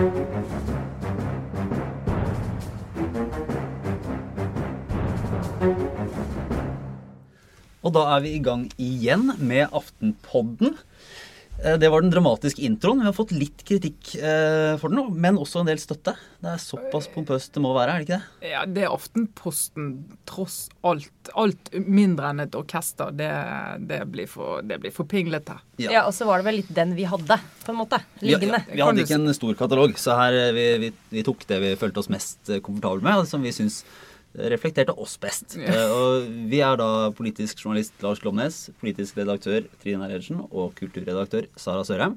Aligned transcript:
Og 0.00 0.06
da 7.92 8.04
er 8.14 8.22
vi 8.24 8.30
i 8.32 8.40
gang 8.40 8.70
igjen 8.80 9.32
med 9.36 9.66
Aftenpodden. 9.76 10.78
Eh, 11.64 11.76
Det 11.78 11.88
var 11.88 12.00
den 12.00 12.10
dramatiske 12.10 12.62
introen. 12.64 13.00
Vi 13.00 13.08
har 13.10 13.12
fått 13.16 13.32
litt 13.36 13.64
kritikk 13.68 14.14
eh, 14.16 14.76
for 14.80 14.88
den, 14.92 15.10
men 15.20 15.38
også 15.40 15.60
en 15.60 15.68
del 15.68 15.80
støtte. 15.80 16.14
Det 16.40 16.48
er 16.54 16.60
såpass 16.62 17.08
pompøst 17.12 17.52
det 17.56 17.62
må 17.64 17.74
være, 17.76 17.92
er 17.92 18.00
det 18.00 18.06
ikke 18.06 18.18
det? 18.18 18.50
Ja, 18.52 18.62
det 18.64 18.84
er 18.86 18.94
Aftenposten 18.94 19.90
tross 20.28 20.68
alt. 20.86 21.10
Alt 21.36 21.72
mindre 21.76 22.32
enn 22.32 22.44
et 22.46 22.56
orkester. 22.56 23.12
Det, 23.12 23.30
det, 23.90 24.00
blir, 24.12 24.30
for, 24.30 24.64
det 24.64 24.80
blir 24.80 24.94
for 24.94 25.08
pinglete. 25.10 25.58
Ja. 25.82 25.90
Ja, 25.98 26.04
og 26.08 26.14
så 26.16 26.28
var 26.28 26.40
det 26.40 26.48
vel 26.48 26.60
litt 26.62 26.72
den 26.76 26.96
vi 26.96 27.08
hadde, 27.08 27.36
på 27.64 27.74
en 27.74 27.80
måte. 27.82 28.00
Vi, 28.20 28.32
Liggende. 28.32 28.62
vi 28.70 28.80
hadde 28.84 29.04
ikke 29.04 29.20
en 29.20 29.36
stor 29.36 29.56
katalog, 29.60 29.98
så 30.00 30.16
her 30.20 30.38
eh, 30.46 30.54
vi, 30.56 30.68
vi, 30.86 30.94
vi 31.12 31.26
tok 31.26 31.44
det 31.50 31.60
vi 31.60 31.74
følte 31.80 32.00
oss 32.02 32.12
mest 32.12 32.48
eh, 32.48 32.62
komfortable 32.64 33.04
med, 33.04 33.28
som 33.28 33.44
vi 33.44 33.52
syns 33.54 33.82
reflekterte 34.34 34.94
oss 34.96 35.16
best. 35.20 35.56
Eh, 35.58 35.90
Og 35.90 36.28
vi 36.50 36.60
er 36.62 36.76
da 36.78 37.10
politisk 37.16 37.64
journalist 37.64 37.92
Lars 38.04 38.20
Glomnes, 38.22 38.70
politisk 38.80 39.16
redaktør 39.18 39.64
Trine 39.82 40.06
Eilertsen 40.06 40.40
og 40.50 40.74
kulturredaktør 40.78 41.48
Sara 41.58 41.82
Sørheim. 41.84 42.16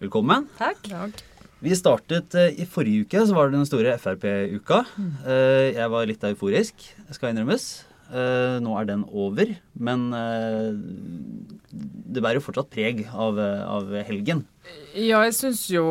Velkommen. 0.00 0.46
Takk. 0.58 0.82
Takk. 0.88 1.22
Vi 1.60 1.74
startet 1.76 2.34
eh, 2.40 2.54
i 2.62 2.64
forrige 2.68 3.04
uke, 3.04 3.26
så 3.28 3.34
var 3.36 3.50
det 3.50 3.58
den 3.58 3.68
store 3.68 3.96
Frp-uka. 4.00 4.82
Eh, 5.28 5.72
jeg 5.76 5.90
var 5.92 6.06
litt 6.08 6.22
euforisk, 6.24 6.74
skal 7.12 7.34
innrømmes. 7.34 7.66
Eh, 8.10 8.56
nå 8.64 8.72
er 8.80 8.88
den 8.88 9.04
over, 9.12 9.52
men 9.78 10.08
eh, 10.16 10.72
det 12.10 12.22
bærer 12.24 12.40
jo 12.40 12.46
fortsatt 12.46 12.72
preg 12.72 13.04
av, 13.12 13.36
av 13.38 13.92
helgen. 14.08 14.40
ja 14.98 15.20
jeg 15.28 15.36
syns 15.36 15.60
jo 15.70 15.84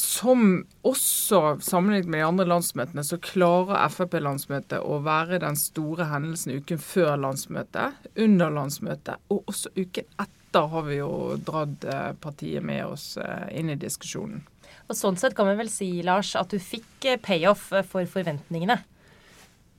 som 0.00 0.64
også 0.86 1.58
sammenlignet 1.62 2.10
med 2.10 2.20
de 2.20 2.26
andre 2.26 2.46
landsmøtene, 2.50 3.04
så 3.06 3.18
klarer 3.22 3.90
Frp-landsmøtet 3.94 4.82
å 4.82 4.98
være 5.04 5.42
den 5.44 5.58
store 5.58 6.08
hendelsen 6.10 6.56
uken 6.58 6.80
før 6.82 7.14
landsmøtet, 7.22 8.08
under 8.18 8.54
landsmøtet, 8.54 9.20
og 9.30 9.44
også 9.50 9.70
uken 9.76 10.08
etter 10.18 10.70
har 10.70 10.86
vi 10.86 11.00
jo 11.00 11.12
dratt 11.42 11.86
eh, 11.90 12.10
partiet 12.22 12.62
med 12.66 12.84
oss 12.86 13.14
eh, 13.18 13.46
inn 13.58 13.72
i 13.72 13.78
diskusjonen. 13.78 14.44
Og 14.88 14.98
sånn 14.98 15.16
sett 15.18 15.34
kan 15.34 15.48
vi 15.48 15.56
vel 15.58 15.70
si, 15.72 15.88
Lars, 16.06 16.34
at 16.38 16.52
du 16.52 16.60
fikk 16.62 17.08
eh, 17.10 17.20
payoff 17.22 17.70
for 17.90 18.10
forventningene. 18.10 18.80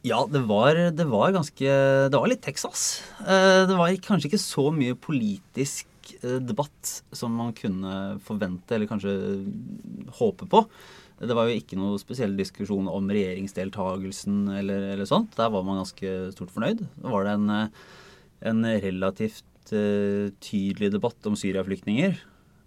Ja, 0.06 0.20
det 0.30 0.44
var, 0.46 0.78
det 0.94 1.06
var 1.10 1.32
ganske 1.34 1.66
Det 2.12 2.20
var 2.20 2.30
litt 2.30 2.44
Texas. 2.46 3.02
Eh, 3.26 3.66
Det 3.66 3.78
var 3.78 3.96
kanskje 4.06 4.30
ikke 4.30 4.42
så 4.44 4.70
mye 4.74 4.94
politisk 4.94 5.88
eh, 6.22 6.38
debatt 6.44 6.92
som 7.16 7.34
man 7.36 7.54
kunne 7.56 8.20
forvente, 8.26 8.76
eller 8.76 8.90
kanskje 8.90 9.14
håpe 10.20 10.48
på. 10.52 10.64
Det 11.16 11.36
var 11.36 11.48
jo 11.48 11.56
ikke 11.56 11.80
noe 11.80 12.00
spesiell 12.02 12.36
diskusjon 12.36 12.90
om 12.92 13.10
regjeringsdeltagelsen 13.12 14.50
eller, 14.52 14.92
eller 14.94 15.08
sånt. 15.08 15.36
Der 15.38 15.52
var 15.54 15.64
man 15.64 15.80
ganske 15.80 16.16
stort 16.36 16.52
fornøyd. 16.54 16.86
Da 17.00 17.12
var 17.14 17.28
det 17.28 17.36
en, 17.38 17.50
eh, 17.56 17.84
en 18.52 18.64
relativt 18.84 19.74
eh, 19.74 20.32
tydelig 20.44 20.92
debatt 20.98 21.30
om 21.30 21.38
Syria-flyktninger. 21.40 22.18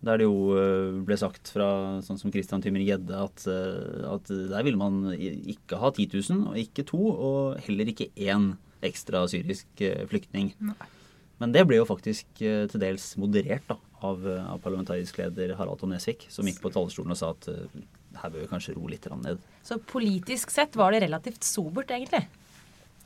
Der 0.06 0.20
det 0.20 0.28
jo 0.28 0.55
ble 1.02 1.17
sagt 1.19 1.50
fra 1.50 1.98
sånn 2.06 2.20
som 2.20 2.30
Christian 2.30 2.62
Tymmer-Gjedde 2.62 3.19
at, 3.19 3.48
at 3.50 4.30
der 4.30 4.62
ville 4.62 4.78
man 4.78 5.11
ikke 5.11 5.80
ha 5.83 5.91
10 5.91 6.14
000, 6.14 6.45
og 6.52 6.61
ikke 6.62 6.84
to, 6.86 7.00
og 7.02 7.58
heller 7.67 7.91
ikke 7.91 8.06
én 8.14 8.52
ekstra 8.86 9.25
syrisk 9.27 9.67
flyktning. 10.06 10.52
flyktning. 10.55 10.95
Men 11.39 11.55
det 11.55 11.64
ble 11.69 11.78
jo 11.78 11.86
faktisk 11.86 12.42
eh, 12.42 12.64
til 12.70 12.83
dels 12.83 13.12
moderert 13.20 13.67
da, 13.70 13.77
av, 14.06 14.25
eh, 14.27 14.48
av 14.55 14.58
parlamentarisk 14.64 15.20
leder 15.20 15.55
Harald 15.58 15.80
Tom 15.80 15.92
Nesvik, 15.95 16.27
som 16.33 16.48
gikk 16.48 16.61
på 16.64 16.72
talerstolen 16.75 17.14
og 17.14 17.20
sa 17.20 17.30
at 17.34 17.47
eh, 17.53 17.84
her 18.19 18.33
bør 18.34 18.42
vi 18.42 18.50
kanskje 18.50 18.75
ro 18.75 18.89
litt 18.91 19.06
ned. 19.22 19.45
Så 19.67 19.78
politisk 19.86 20.50
sett 20.50 20.75
var 20.78 20.95
det 20.95 21.05
relativt 21.06 21.47
sobert, 21.47 21.92
egentlig. 21.95 22.25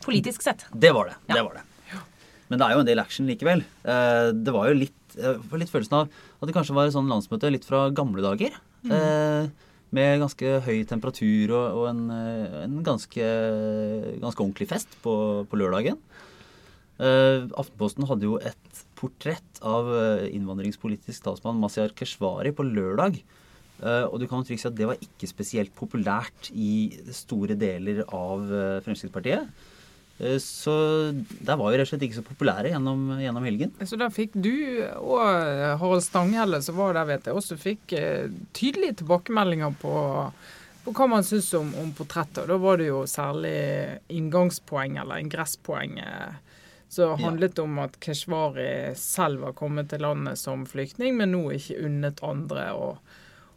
Politisk 0.05 0.45
sett. 0.45 0.65
Det 0.73 0.93
var 0.97 1.13
det. 1.13 1.19
Ja. 1.29 1.37
det 1.37 1.45
var 1.51 1.61
det. 1.61 1.67
Men 2.49 2.61
det 2.61 2.67
er 2.67 2.75
jo 2.75 2.83
en 2.83 2.89
del 2.89 3.01
action 3.01 3.29
likevel. 3.29 3.63
Det 3.81 4.53
var 4.53 4.67
jo 4.69 4.77
litt, 4.77 5.15
får 5.17 5.61
litt 5.63 5.71
følelsen 5.73 5.95
av 6.03 6.11
at 6.13 6.51
det 6.51 6.53
kanskje 6.53 6.75
var 6.77 6.89
et 6.89 6.93
sånn 6.93 7.09
landsmøte 7.09 7.49
litt 7.49 7.65
fra 7.65 7.87
gamle 7.97 8.21
dager. 8.25 8.59
Eh, 8.91 9.47
Med 9.93 10.21
ganske 10.21 10.51
høy 10.67 10.83
temperatur 10.89 11.53
og, 11.53 11.79
og 11.79 11.87
en, 11.91 12.03
en 12.13 12.77
ganske, 12.85 13.25
ganske 14.21 14.41
ordentlig 14.45 14.69
fest 14.71 14.97
på, 15.05 15.15
på 15.49 15.61
lørdagen. 15.61 15.99
Eh, 17.03 17.49
Aftenposten 17.59 18.07
hadde 18.07 18.29
jo 18.29 18.39
et 18.39 18.83
portrett 18.99 19.63
av 19.67 19.89
eh, 19.91 20.29
innvandringspolitisk 20.37 21.25
talsmann 21.25 21.59
Mazyar 21.63 21.95
Keshvari 21.99 22.55
på 22.55 22.67
lørdag. 22.69 23.23
Uh, 23.83 24.07
og 24.13 24.21
du 24.21 24.29
kan 24.31 24.39
jo 24.39 24.47
trygt 24.47 24.63
si 24.63 24.69
at 24.69 24.77
det 24.79 24.87
var 24.87 25.01
ikke 25.03 25.27
spesielt 25.27 25.73
populært 25.75 26.53
i 26.55 27.01
store 27.11 27.57
deler 27.59 28.05
av 28.07 28.45
Fremskrittspartiet. 28.85 29.49
Så 30.39 30.75
der 31.43 31.59
var 31.59 31.73
vi 31.73 31.81
rett 31.81 31.89
og 31.89 31.91
slett 31.91 32.05
ikke 32.07 32.21
så 32.21 32.23
populære 32.23 32.71
gjennom, 32.71 33.09
gjennom 33.19 33.49
helgen. 33.49 33.73
Så 33.83 33.99
da 33.99 34.07
fikk 34.13 34.37
du 34.39 34.53
og 35.01 35.19
Harald 35.81 36.05
Stanghelle, 36.07 36.61
som 36.63 36.79
var 36.79 36.95
der, 36.95 37.09
vet 37.09 37.27
jeg, 37.27 37.35
også 37.35 37.59
fikk 37.59 37.97
tydelige 38.55 39.01
tilbakemeldinger 39.01 39.75
på, 39.83 39.97
på 40.85 40.95
hva 40.97 41.09
man 41.11 41.27
syns 41.27 41.51
om, 41.59 41.71
om 41.79 41.93
portrettet. 41.97 42.47
Da 42.51 42.59
var 42.61 42.79
det 42.79 42.89
jo 42.89 43.03
særlig 43.11 43.57
inngangspoeng, 44.11 44.99
eller 45.03 45.23
ingresspoeng, 45.23 45.99
eh, 46.03 46.62
som 46.93 47.17
handlet 47.21 47.59
om 47.63 47.79
at 47.81 47.97
Keshvari 48.05 48.93
selv 49.01 49.47
var 49.47 49.55
kommet 49.57 49.89
til 49.93 50.05
landet 50.05 50.37
som 50.41 50.67
flyktning, 50.69 51.17
men 51.17 51.33
nå 51.33 51.47
ikke 51.57 51.81
unnet 51.87 52.21
andre 52.27 52.71
å 52.77 52.93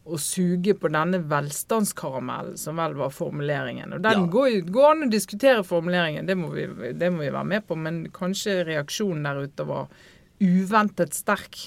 å 0.05 0.17
suge 0.21 0.75
på 0.77 0.89
denne 0.93 1.17
velstandskaramellen, 1.25 2.59
som 2.61 2.77
vel 2.77 2.93
var 2.99 3.09
formuleringen. 3.09 3.95
Og 3.97 4.03
den 4.03 4.19
Ja. 4.19 4.27
går, 4.29 4.59
går 4.69 4.91
an 4.91 5.07
å 5.07 5.09
diskutere 5.09 5.63
formuleringen, 5.65 6.27
det 6.27 6.35
må, 6.37 6.51
vi, 6.53 6.67
det 6.93 7.09
må 7.11 7.23
vi 7.23 7.31
være 7.33 7.49
med 7.49 7.65
på, 7.65 7.75
men 7.75 8.11
kanskje 8.13 8.65
reaksjonen 8.67 9.23
der 9.25 9.47
ute 9.47 9.65
var 9.65 9.87
uventet 10.39 11.17
sterk. 11.17 11.57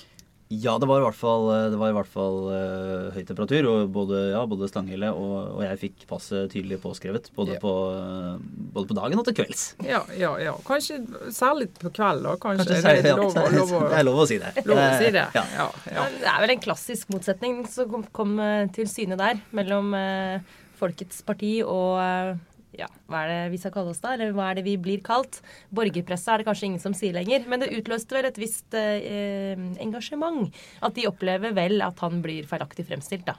Ja, 0.51 0.79
det 0.81 0.87
var 0.89 1.03
i 1.03 1.05
hvert 1.05 1.17
fall, 1.19 1.43
det 1.73 1.77
var 1.77 1.91
i 1.91 1.95
hvert 1.99 2.09
fall 2.09 2.39
uh, 2.49 3.09
høy 3.13 3.21
temperatur, 3.29 3.67
og 3.69 3.91
både, 3.93 4.21
ja, 4.33 4.41
både 4.49 4.69
Stanghelle 4.71 5.11
og, 5.13 5.59
og 5.59 5.63
jeg 5.67 5.77
fikk 5.83 6.07
passet 6.09 6.49
tydelig 6.55 6.79
påskrevet. 6.81 7.29
Både, 7.37 7.59
Ja. 7.59 7.61
på, 7.61 7.73
uh, 7.93 8.39
både 8.73 8.89
på 8.89 8.97
dagen 8.97 9.21
og 9.21 9.27
til 9.29 9.37
kvelds. 9.43 9.67
Ja, 9.85 10.01
ja, 10.17 10.31
ja. 10.41 10.55
Kanskje 10.65 11.03
særlig 11.37 11.69
på 11.77 11.93
kveld, 11.93 12.25
da. 12.25 12.33
Kanskje, 12.41 12.65
Kanskje 12.65 12.95
det 13.03 13.11
ja, 13.11 13.13
er 13.13 13.21
lov, 13.21 13.37
lov, 13.37 13.75
å- 13.77 13.83
Det 13.93 13.99
er 14.01 14.09
lov 14.09 14.23
å 14.25 14.27
si 14.31 14.39
det. 14.41 14.55
lov 14.65 14.81
å 14.81 14.89
si 15.03 15.11
det. 15.19 15.27
Ja. 15.37 15.45
Ja, 15.59 15.69
ja. 15.93 16.09
Det 16.17 16.33
er 16.33 16.41
vel 16.47 16.55
en 16.57 16.65
klassisk 16.65 17.13
motsetning 17.13 17.61
som 17.69 17.93
kom, 17.93 18.09
kom 18.17 18.39
eh, 18.41 18.67
til 18.73 18.89
syne 18.89 19.21
der, 19.21 19.45
mellom 19.53 19.93
uh, 19.93 20.41
Folkets 20.81 21.21
parti 21.27 21.59
og 21.61 21.99
eh, 22.01 22.37
ja, 22.79 22.89
hva 23.11 23.25
er 23.25 23.33
det 23.33 23.53
vi 23.55 23.61
skal 23.61 23.75
kalle 23.75 23.93
oss 23.93 24.03
da? 24.03 24.15
Eller 24.15 24.33
hva 24.37 24.51
er 24.51 24.61
det 24.61 24.67
vi 24.69 24.77
blir 24.81 25.03
kalt? 25.05 25.41
Borgerpresse 25.75 26.31
er 26.33 26.41
det 26.41 26.49
kanskje 26.49 26.69
ingen 26.71 26.83
som 26.83 26.95
sier 26.97 27.17
lenger. 27.17 27.45
Men 27.51 27.65
det 27.65 27.73
utløste 27.75 28.15
vel 28.17 28.31
et 28.31 28.41
visst 28.41 28.77
eh, 28.79 29.59
engasjement. 29.83 30.47
At 30.85 30.97
de 30.99 31.09
opplever 31.11 31.57
vel 31.57 31.83
at 31.85 32.01
han 32.05 32.23
blir 32.25 32.47
feilaktig 32.49 32.87
fremstilt, 32.89 33.27
da. 33.29 33.37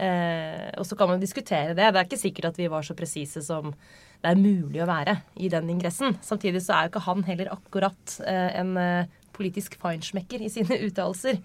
Eh, 0.00 0.70
og 0.80 0.86
så 0.88 0.96
kan 0.96 1.10
man 1.12 1.20
diskutere 1.20 1.74
det. 1.74 1.90
Det 1.92 2.00
er 2.00 2.08
ikke 2.08 2.22
sikkert 2.22 2.54
at 2.54 2.60
vi 2.60 2.70
var 2.72 2.86
så 2.86 2.96
presise 2.96 3.44
som 3.44 3.74
det 4.20 4.32
er 4.32 4.40
mulig 4.40 4.80
å 4.84 4.88
være 4.88 5.16
i 5.40 5.48
den 5.52 5.68
ingressen. 5.72 6.16
Samtidig 6.24 6.62
så 6.64 6.76
er 6.76 6.86
jo 6.86 6.92
ikke 6.94 7.06
han 7.06 7.24
heller 7.28 7.52
akkurat 7.54 8.16
eh, 8.24 8.48
en 8.60 8.74
eh, 8.80 9.19
politisk 9.36 9.76
feinschmecker 9.82 10.40
i 10.42 10.48
sine 10.52 10.78
uttalelser. 10.86 11.36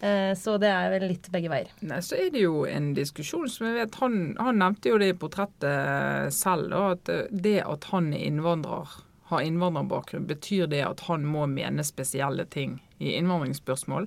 Eh, 0.00 0.30
så 0.38 0.52
det 0.62 0.68
er 0.70 0.92
vel 0.92 1.08
litt 1.10 1.26
begge 1.34 1.50
veier. 1.50 1.70
Nei, 1.82 1.98
så 2.06 2.14
er 2.14 2.28
det 2.30 2.44
jo 2.44 2.60
en 2.70 2.92
diskusjon 2.94 3.48
som 3.50 3.66
jeg 3.66 3.74
vet 3.80 3.96
Han, 3.98 4.36
han 4.38 4.60
nevnte 4.62 4.92
jo 4.92 4.98
det 5.02 5.08
i 5.10 5.16
portrettet 5.18 6.30
selv, 6.36 6.70
da, 6.70 6.82
at 6.94 7.08
eh, 7.10 7.24
det 7.34 7.56
at 7.66 7.88
han 7.90 8.12
er 8.14 8.22
innvandrer, 8.28 8.86
har 9.32 9.42
innvandrerbakgrunn, 9.44 10.28
betyr 10.30 10.66
det 10.70 10.84
at 10.86 11.00
han 11.08 11.26
må 11.26 11.46
mene 11.50 11.82
spesielle 11.84 12.46
ting 12.46 12.78
i 13.02 13.16
innvandringsspørsmål? 13.18 14.06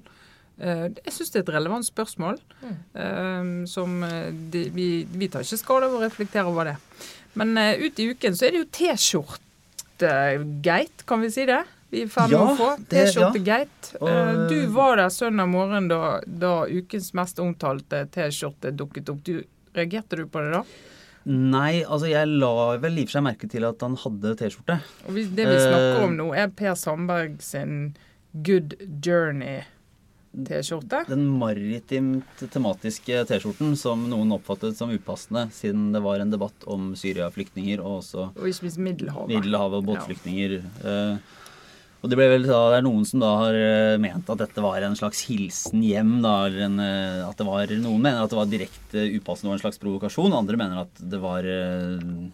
Eh, 0.63 0.87
Jeg 0.95 1.11
syns 1.17 1.31
det 1.33 1.39
er 1.41 1.45
et 1.49 1.55
relevant 1.59 1.85
spørsmål. 1.85 2.39
Mm. 2.61 3.65
som 3.67 3.89
de, 4.53 4.61
vi, 4.71 4.87
vi 5.09 5.27
tar 5.33 5.41
ikke 5.43 5.57
skade 5.59 5.85
av 5.89 5.95
å 5.97 6.01
reflektere 6.05 6.47
over 6.47 6.63
det. 6.71 6.77
Men 7.35 7.57
ut 7.57 7.99
i 7.99 8.09
uken 8.13 8.35
så 8.37 8.45
er 8.47 8.51
det 8.55 8.61
jo 8.61 8.71
T-skjortegate, 9.99 11.03
kan 11.09 11.19
vi 11.23 11.29
si 11.33 11.45
det? 11.49 11.63
Vi 11.91 12.01
er 12.01 12.05
i 12.05 12.09
ferd 12.09 12.29
med 12.31 12.39
å 12.39 12.55
få 12.55 12.77
det- 12.77 12.87
T-skjortegate. 13.11 13.95
Og- 14.01 14.09
Eh, 14.09 14.47
Du 14.49 14.65
var 14.67 14.95
der 14.95 15.09
søndag 15.09 15.47
morgen 15.49 15.87
da, 15.89 16.21
da 16.25 16.65
ukens 16.65 17.13
mest 17.13 17.37
omtalte 17.39 18.09
T-skjorte 18.09 18.71
dukket 18.75 19.09
opp. 19.09 19.23
Du, 19.23 19.43
reagerte 19.75 20.15
du 20.15 20.25
på 20.25 20.39
det 20.43 20.51
da? 20.53 20.63
Nei, 21.25 21.83
altså 21.83 22.09
jeg 22.09 22.27
la 22.27 22.77
vel 22.77 22.97
i 22.97 23.01
og 23.03 23.09
for 23.09 23.19
seg 23.19 23.23
merke 23.23 23.47
til 23.49 23.63
at 23.67 23.79
han 23.81 23.95
hadde 23.95 24.35
T-skjorte. 24.39 24.79
Og 25.07 25.13
det 25.13 25.45
vi 25.45 25.57
snakker 25.59 25.97
Eh. 25.99 26.03
om 26.03 26.17
nå, 26.17 26.33
er 26.35 26.47
Per 26.47 26.73
Sandberg 26.75 27.41
sin 27.41 27.95
Good 28.41 28.73
Journey-T-skjorte. 29.05 31.05
Den 31.07 31.27
maritimt 31.39 32.23
tematiske 32.51 33.25
T-skjorten 33.27 33.75
som 33.77 34.07
noen 34.09 34.31
oppfattet 34.31 34.75
som 34.75 34.89
upassende, 34.89 35.49
siden 35.51 35.91
det 35.93 36.01
var 36.01 36.19
en 36.23 36.31
debatt 36.31 36.63
om 36.67 36.93
Syria-flyktninger 36.95 37.79
og 37.79 37.99
også 38.01 38.29
Og 38.37 38.47
ikke 38.47 38.63
minst 38.63 38.77
Middelhavet. 38.79 39.27
Middelhavet 39.27 39.77
og 39.81 39.85
båtflyktninger. 39.91 40.61
Eh, 40.83 41.17
Og 42.01 42.09
det, 42.09 42.17
ble 42.17 42.25
vel, 42.31 42.47
da, 42.49 42.59
det 42.73 42.77
er 42.79 42.85
noen 42.87 43.03
som 43.05 43.21
da 43.21 43.27
har 43.43 43.53
eh, 43.53 43.95
ment 44.01 44.29
at 44.33 44.39
dette 44.41 44.61
var 44.65 44.81
en 44.81 44.95
slags 44.97 45.19
hilsen 45.29 45.83
hjem. 45.85 46.15
Da, 46.23 46.31
eller 46.47 46.63
en, 46.65 46.79
eh, 46.81 47.19
at 47.27 47.37
det 47.37 47.45
var, 47.45 47.73
Noen 47.83 48.01
mener 48.01 48.23
at 48.23 48.31
det 48.33 48.39
var 48.39 48.49
direkte 48.49 49.03
upassende 49.19 49.51
og 49.51 49.59
en 49.59 49.61
slags 49.61 49.77
provokasjon. 49.83 50.33
Andre 50.33 50.57
mener 50.57 50.81
at 50.87 51.01
det 51.13 51.19
var 51.21 51.45
eh, 51.45 51.99
en, 52.01 52.31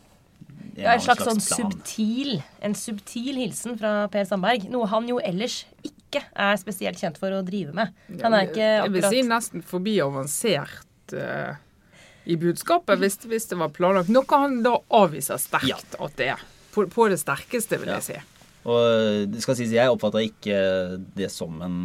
Ja, 0.78 0.94
en 0.94 1.04
slags, 1.04 1.26
sånn 1.28 1.42
plan. 1.44 1.74
subtil, 1.74 2.38
en 2.64 2.78
subtil 2.80 3.42
hilsen 3.42 3.76
fra 3.82 3.92
Per 4.14 4.24
Sandberg. 4.30 4.70
Noe 4.72 4.88
han 4.88 5.10
jo 5.12 5.20
ellers 5.20 5.66
ikke 5.84 6.24
er 6.32 6.56
spesielt 6.62 7.02
kjent 7.04 7.20
for 7.20 7.36
å 7.36 7.44
drive 7.44 7.76
med. 7.76 7.92
Han 8.24 8.38
er 8.38 8.48
ikke 8.48 8.68
Jeg 8.86 8.94
vil 8.96 9.10
si 9.12 9.22
nesten 9.28 9.66
forbi 9.68 9.98
avansert 10.00 11.12
uh, 11.18 11.58
i 12.24 12.38
budskapet, 12.40 13.02
hvis, 13.04 13.20
hvis 13.28 13.50
det 13.52 13.60
var 13.60 13.74
planlagt. 13.76 14.08
Noe 14.16 14.24
han 14.40 14.62
da 14.64 14.78
avviser 14.96 15.42
sterkt 15.44 15.68
Ja. 15.68 15.82
at 16.08 16.16
det 16.16 16.32
er. 16.38 16.48
På, 16.72 16.88
på 16.88 17.10
det 17.12 17.20
sterkeste, 17.20 17.82
vil 17.84 17.92
Ja. 17.92 18.00
jeg 18.00 18.08
si. 18.14 18.37
Og 18.68 19.28
det 19.32 19.42
skal 19.44 19.56
sies, 19.56 19.72
jeg 19.72 19.92
oppfatta 19.94 20.20
ikke 20.26 20.58
det 21.16 21.30
som 21.32 21.62
en, 21.64 21.78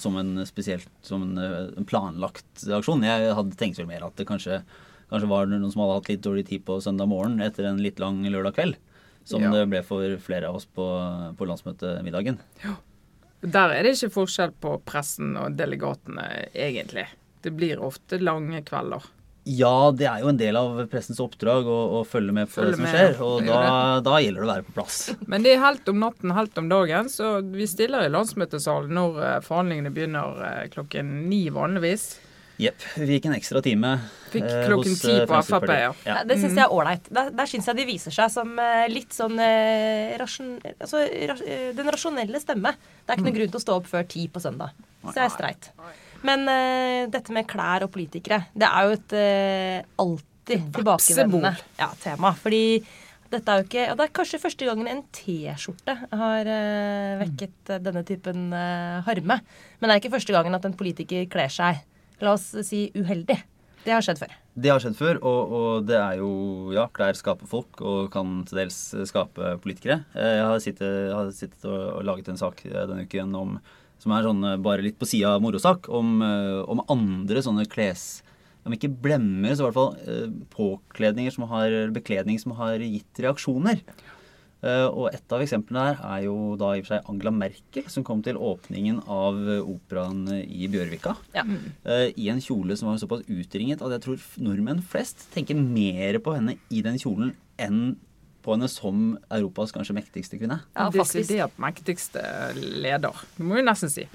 som 0.00 0.16
en 0.16 0.40
spesielt 0.48 0.88
som 1.04 1.26
en, 1.26 1.34
eh, 1.38 1.66
en 1.76 1.88
planlagt 1.88 2.64
aksjon. 2.72 3.04
Jeg 3.04 3.34
hadde 3.36 3.58
tenkt 3.60 3.80
vel 3.80 3.90
mer 3.90 4.06
at 4.06 4.16
det 4.16 4.26
kanskje, 4.30 4.62
kanskje 5.12 5.28
var 5.28 5.50
noen 5.50 5.68
som 5.70 5.84
hadde 5.84 5.98
hatt 5.98 6.08
litt 6.08 6.24
dårlig 6.24 6.46
tid 6.48 6.64
på 6.64 6.78
søndag 6.80 7.10
morgen 7.12 7.36
etter 7.44 7.68
en 7.68 7.82
litt 7.84 8.00
lang 8.00 8.22
lørdag 8.24 8.56
kveld. 8.56 8.80
Som 9.28 9.44
Ja. 9.44 9.52
det 9.52 9.68
ble 9.70 9.82
for 9.86 10.16
flere 10.18 10.48
av 10.48 10.56
oss 10.56 10.64
på, 10.66 10.82
på 11.36 11.46
landsmøtemiddagen. 11.46 12.40
Der 13.42 13.70
er 13.74 13.82
det 13.84 13.92
ikke 13.94 14.14
forskjell 14.16 14.52
på 14.58 14.80
pressen 14.86 15.36
og 15.36 15.54
delegatene, 15.58 16.48
egentlig. 16.54 17.06
Det 17.42 17.52
blir 17.54 17.78
ofte 17.82 18.18
lange 18.22 18.62
kvelder. 18.66 19.02
Ja, 19.44 19.90
det 19.90 20.06
er 20.06 20.22
jo 20.22 20.30
en 20.30 20.38
del 20.38 20.54
av 20.54 20.76
pressens 20.90 21.18
oppdrag 21.22 21.66
å, 21.66 21.78
å 21.98 22.02
følge 22.06 22.34
med 22.36 22.46
på 22.46 22.60
Følge 22.60 22.76
det 22.76 22.78
som 22.78 22.84
med, 22.86 22.92
skjer. 22.94 23.22
Og 23.26 23.46
da, 23.48 23.62
da 24.06 24.18
gjelder 24.22 24.44
det 24.44 24.46
å 24.46 24.50
være 24.52 24.66
på 24.68 24.74
plass. 24.76 24.98
Men 25.32 25.42
det 25.42 25.56
er 25.56 25.64
helt 25.64 25.88
om 25.90 25.98
natten, 26.02 26.34
helt 26.36 26.60
om 26.62 26.68
dagen, 26.70 27.10
så 27.10 27.34
vi 27.42 27.66
stiller 27.66 28.06
i 28.06 28.12
landsmøtesalen 28.12 28.94
når 28.94 29.18
eh, 29.26 29.38
forhandlingene 29.42 29.90
begynner 29.94 30.44
eh, 30.46 30.60
klokken 30.70 31.10
ni 31.26 31.48
vanligvis. 31.54 32.12
Jepp. 32.62 32.84
Vi 33.00 33.16
gikk 33.16 33.26
en 33.26 33.34
ekstra 33.34 33.62
time 33.64 33.90
Fikk 34.30 34.44
eh, 34.46 34.66
klokken 34.68 34.94
hos, 34.94 35.02
ti 35.02 35.16
på 35.26 35.40
Frp, 35.48 35.66
ja. 35.72 35.90
Ja, 36.06 36.20
det 36.28 36.36
syns 36.38 36.54
jeg 36.54 36.62
er 36.62 36.76
ålreit. 36.76 37.10
Der, 37.10 37.32
der 37.34 37.50
syns 37.50 37.66
jeg 37.72 37.80
de 37.80 37.88
viser 37.88 38.14
seg 38.14 38.30
som 38.30 38.54
litt 38.92 39.16
sånn 39.16 39.42
eh, 39.42 40.14
rasjon, 40.22 40.54
altså, 40.76 41.02
ras, 41.32 41.42
Den 41.80 41.90
rasjonelle 41.90 42.44
stemme. 42.44 42.76
Det 42.78 43.10
er 43.10 43.18
ikke 43.18 43.26
noen 43.26 43.38
grunn 43.40 43.52
til 43.56 43.58
å 43.58 43.66
stå 43.66 43.80
opp 43.80 43.90
før 43.90 44.06
ti 44.14 44.28
på 44.30 44.44
søndag. 44.44 44.78
Så 45.02 45.16
det 45.18 45.26
er 45.26 45.34
streit. 45.34 45.72
Men 46.26 46.46
uh, 46.46 47.10
dette 47.12 47.34
med 47.34 47.48
klær 47.50 47.86
og 47.86 47.92
politikere, 47.94 48.44
det 48.54 48.68
er 48.68 48.88
jo 48.88 48.98
et 48.98 49.14
uh, 49.16 49.94
alltid 50.04 50.68
tilbakevendende 50.76 51.54
ja, 51.78 51.88
tema. 52.02 52.32
Fordi 52.38 52.64
dette 53.32 53.48
er 53.48 53.62
jo 53.62 53.64
ikke 53.64 53.84
Og 53.88 53.96
det 53.96 54.04
er 54.04 54.10
kanskje 54.18 54.42
første 54.42 54.66
gangen 54.68 54.90
en 54.90 55.04
T-skjorte 55.14 55.94
har 56.10 56.50
uh, 56.50 57.22
vekket 57.22 57.76
denne 57.84 58.04
typen 58.08 58.50
harme. 58.52 59.40
Men 59.78 59.88
det 59.88 59.94
er 59.94 60.02
ikke 60.02 60.16
første 60.18 60.36
gangen 60.36 60.58
at 60.58 60.68
en 60.68 60.76
politiker 60.78 61.26
kler 61.32 61.52
seg, 61.52 61.82
la 62.22 62.36
oss 62.36 62.52
si, 62.66 62.86
uheldig. 62.94 63.40
Det 63.82 63.90
har 63.90 64.04
skjedd 64.04 64.20
før. 64.20 64.34
Det 64.62 64.70
har 64.70 64.82
skjedd 64.82 64.94
før, 64.94 65.18
og, 65.26 65.52
og 65.58 65.86
det 65.88 65.96
er 65.98 66.20
jo 66.20 66.30
Ja, 66.76 66.84
klær 66.94 67.16
skaper 67.18 67.48
folk 67.50 67.80
og 67.82 68.12
kan 68.14 68.42
til 68.46 68.60
dels 68.60 68.76
skape 69.10 69.56
politikere. 69.64 70.04
Jeg 70.14 70.44
har 70.46 70.60
sittet, 70.62 71.10
har 71.10 71.32
sittet 71.34 71.66
og, 71.66 71.80
og 71.96 72.04
laget 72.06 72.30
en 72.30 72.38
sak 72.38 72.62
denne 72.68 73.08
uken 73.08 73.34
om 73.38 73.56
som 74.02 74.12
er 74.16 74.26
sånn 74.26 74.42
bare 74.64 74.82
litt 74.84 74.98
på 74.98 75.06
sida 75.08 75.36
av 75.36 75.44
morosak, 75.44 75.86
om, 75.94 76.16
eh, 76.26 76.60
om 76.66 76.82
andre 76.92 77.44
sånne 77.46 77.68
kles... 77.70 78.22
Om 78.62 78.76
ikke 78.76 78.92
blemmer, 79.02 79.56
så 79.58 79.64
i 79.64 79.66
hvert 79.66 79.74
fall 79.74 79.96
eh, 80.06 80.28
påkledninger 80.54 81.32
som 81.34 81.48
har, 81.50 81.72
bekledning 81.90 82.36
som 82.38 82.52
har 82.54 82.78
gitt 82.78 83.18
reaksjoner. 83.24 83.80
Eh, 84.62 84.84
Og 84.86 85.08
et 85.10 85.34
av 85.34 85.42
eksemplene 85.42 85.82
her 85.88 86.04
er 86.12 86.28
jo 86.28 86.36
da 86.54 86.68
i 86.76 86.78
og 86.78 86.86
for 86.86 86.92
seg 86.92 87.08
Angela 87.10 87.32
Merkel, 87.34 87.88
som 87.90 88.04
kom 88.06 88.22
til 88.22 88.38
åpningen 88.38 89.00
av 89.10 89.40
operaen 89.64 90.22
i 90.46 90.68
Bjørvika. 90.70 91.16
Ja. 91.34 91.42
eh, 91.82 92.12
I 92.14 92.28
en 92.30 92.38
kjole 92.44 92.78
som 92.78 92.92
var 92.92 93.02
såpass 93.02 93.26
utringet 93.26 93.82
at 93.82 93.96
jeg 93.96 94.04
tror 94.06 94.22
nordmenn 94.46 94.84
flest 94.94 95.26
tenker 95.34 95.58
mer 95.58 96.22
på 96.22 96.36
henne 96.38 96.54
i 96.70 96.84
den 96.86 97.02
kjolen 97.02 97.34
enn 97.58 97.96
på 98.42 98.56
henne 98.56 98.68
som 98.70 99.12
Europas 99.32 99.74
kanskje 99.74 99.96
mektigste 99.96 100.40
kvinne. 100.40 100.60
Ja, 100.74 100.88
faktisk. 100.90 101.20
Desidert 101.20 101.60
mektigste 101.62 102.24
leder. 102.56 103.22
Det 103.36 103.46
må 103.46 103.58
vi 103.58 103.64
nesten 103.66 103.92
si. 103.92 104.08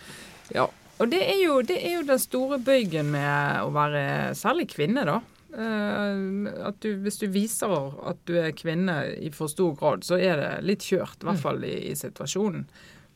Ja. 0.55 0.67
Og 0.97 1.09
det 1.11 1.21
er, 1.21 1.37
jo, 1.43 1.59
det 1.61 1.77
er 1.77 1.99
jo 1.99 2.05
den 2.07 2.21
store 2.21 2.57
bøygen 2.57 3.11
med 3.13 3.61
å 3.61 3.69
være 3.75 4.33
særlig 4.37 4.71
kvinne, 4.73 5.05
da. 5.07 5.19
Uh, 5.57 6.49
at 6.67 6.81
du, 6.83 6.91
hvis 7.05 7.21
du 7.21 7.27
viser 7.31 7.71
at 8.05 8.19
du 8.27 8.35
er 8.41 8.55
kvinne 8.57 8.97
i 9.15 9.31
for 9.33 9.49
stor 9.49 9.77
grad, 9.79 10.03
så 10.05 10.17
er 10.19 10.41
det 10.41 10.51
litt 10.65 10.85
kjørt. 10.85 11.21
I 11.21 11.29
hvert 11.29 11.43
fall 11.43 11.63
i, 11.65 11.75
i 11.91 11.95
situasjonen. 11.97 12.65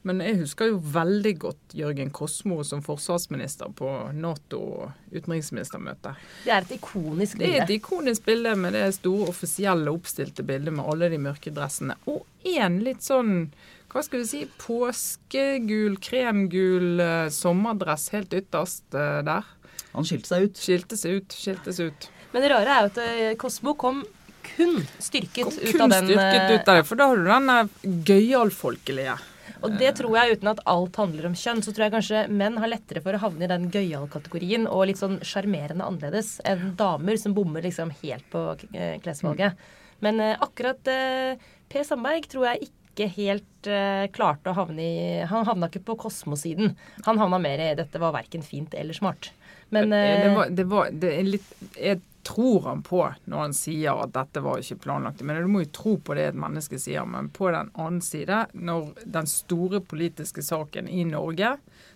Men 0.08 0.22
jeg 0.24 0.40
husker 0.40 0.72
jo 0.72 0.80
veldig 0.96 1.34
godt 1.44 1.76
Jørgen 1.78 2.10
Kosmo 2.16 2.64
som 2.66 2.82
forsvarsminister 2.82 3.70
på 3.78 3.90
Nato-utenriksministermøte. 4.18 6.16
Det 6.46 6.54
er 6.56 6.66
et 6.66 6.74
ikonisk 6.80 7.38
bilde. 7.38 7.52
Det 7.52 7.60
er 7.60 7.66
et 7.68 7.76
ikonisk 7.76 8.26
bilde 8.26 8.56
med 8.58 8.74
det 8.78 8.88
store 8.98 9.30
offisielle 9.30 9.94
oppstilte 9.94 10.46
bildet 10.48 10.74
med 10.74 10.88
alle 10.90 11.12
de 11.14 11.20
mørke 11.22 11.54
dressene. 11.54 12.00
Og 12.10 12.26
en 12.58 12.80
litt 12.82 13.06
sånn, 13.06 13.52
hva 13.94 14.02
skal 14.06 14.24
vi 14.24 14.30
si, 14.32 14.42
påskegul, 14.64 16.00
kremgul 16.02 17.04
eh, 17.04 17.28
sommerdress 17.34 18.10
helt 18.16 18.34
ytterst 18.42 18.98
eh, 18.98 19.20
der. 19.28 19.46
Han 19.92 20.08
skilte 20.08 20.32
seg 20.32 20.48
ut. 20.48 20.64
Skilte 20.66 20.98
seg 20.98 21.22
ut, 21.22 21.36
skilte 21.36 21.76
seg 21.76 21.92
ut. 21.92 22.10
Men 22.32 22.42
det 22.42 22.50
rare 22.56 22.74
er 22.74 22.82
jo 22.82 22.92
at 22.94 23.00
eh, 23.06 23.38
Kosmo 23.38 23.76
kom 23.78 24.02
kun 24.42 24.80
styrket 24.98 25.46
Kom 25.46 25.54
ut 25.54 25.68
kun 25.76 25.84
av 25.86 25.92
den 25.94 26.08
Kun 26.08 26.16
styrket 26.16 26.56
ut 26.56 26.72
av 26.72 26.80
det, 26.80 26.86
for 26.90 26.98
da 26.98 27.12
har 27.12 27.20
du 27.20 27.30
den 27.30 28.02
gøyalfolkelige. 28.08 29.20
Og 29.62 29.78
det 29.78 29.92
tror 30.00 30.16
jeg, 30.18 30.38
uten 30.38 30.52
at 30.52 30.62
alt 30.70 30.98
handler 31.02 31.30
om 31.30 31.38
kjønn, 31.38 31.62
så 31.62 31.74
tror 31.74 31.86
jeg 31.86 31.94
kanskje 31.96 32.24
menn 32.34 32.58
har 32.62 32.72
lettere 32.72 33.04
for 33.06 33.16
å 33.16 33.22
havne 33.22 33.46
i 33.46 33.52
den 33.52 33.70
gøyal-kategorien 33.74 34.68
og 34.70 34.88
litt 34.90 35.02
sånn 35.02 35.20
sjarmerende 35.26 35.86
annerledes 35.86 36.40
enn 36.50 36.74
damer 36.80 37.20
som 37.22 37.36
bommer 37.38 37.66
liksom 37.66 37.94
helt 38.02 38.28
på 38.34 38.46
eh, 38.74 38.98
klesvalget. 39.04 39.60
Men 40.02 40.22
eh, 40.24 40.38
akkurat 40.42 40.90
eh, 40.90 41.50
Per 41.72 41.86
Sandberg 41.88 42.28
tror 42.32 42.50
jeg 42.50 42.72
ikke 42.72 43.08
helt 43.16 43.68
uh, 43.72 44.04
klarte 44.12 44.52
å 44.52 44.56
havne 44.58 44.84
i 44.84 44.96
Han 45.30 45.46
havna 45.48 45.70
ikke 45.72 45.86
på 45.88 45.96
Kosmo-siden. 46.02 46.74
Han 47.06 47.22
havna 47.22 47.40
mer 47.40 47.62
i 47.64 47.70
'dette 47.80 48.02
var 48.02 48.12
verken 48.12 48.44
fint 48.44 48.76
eller 48.76 48.98
smart'. 48.98 49.30
Men 49.72 49.94
det, 49.96 50.02
eh, 50.04 50.36
var, 50.36 50.50
det, 50.52 50.66
var, 50.68 50.90
det 50.92 51.12
litt 51.24 51.78
Jeg 51.80 52.02
tror 52.24 52.62
han 52.66 52.82
på 52.84 53.02
når 53.26 53.42
han 53.42 53.54
sier 53.56 54.00
at 54.04 54.14
dette 54.16 54.44
var 54.44 54.62
ikke 54.62 54.80
planlagt. 54.84 55.24
Men 55.26 55.42
du 55.42 55.50
må 55.52 55.64
jo 55.66 55.72
tro 55.76 55.96
på 55.98 56.16
det 56.18 56.30
et 56.32 56.40
menneske 56.40 56.80
sier. 56.82 57.06
Men 57.10 57.30
på 57.34 57.50
den 57.54 57.72
annen 57.74 58.02
side, 58.06 58.46
når 58.54 58.92
den 59.06 59.30
store 59.30 59.82
politiske 59.82 60.44
saken 60.46 60.90
i 60.90 61.04
Norge, 61.10 61.56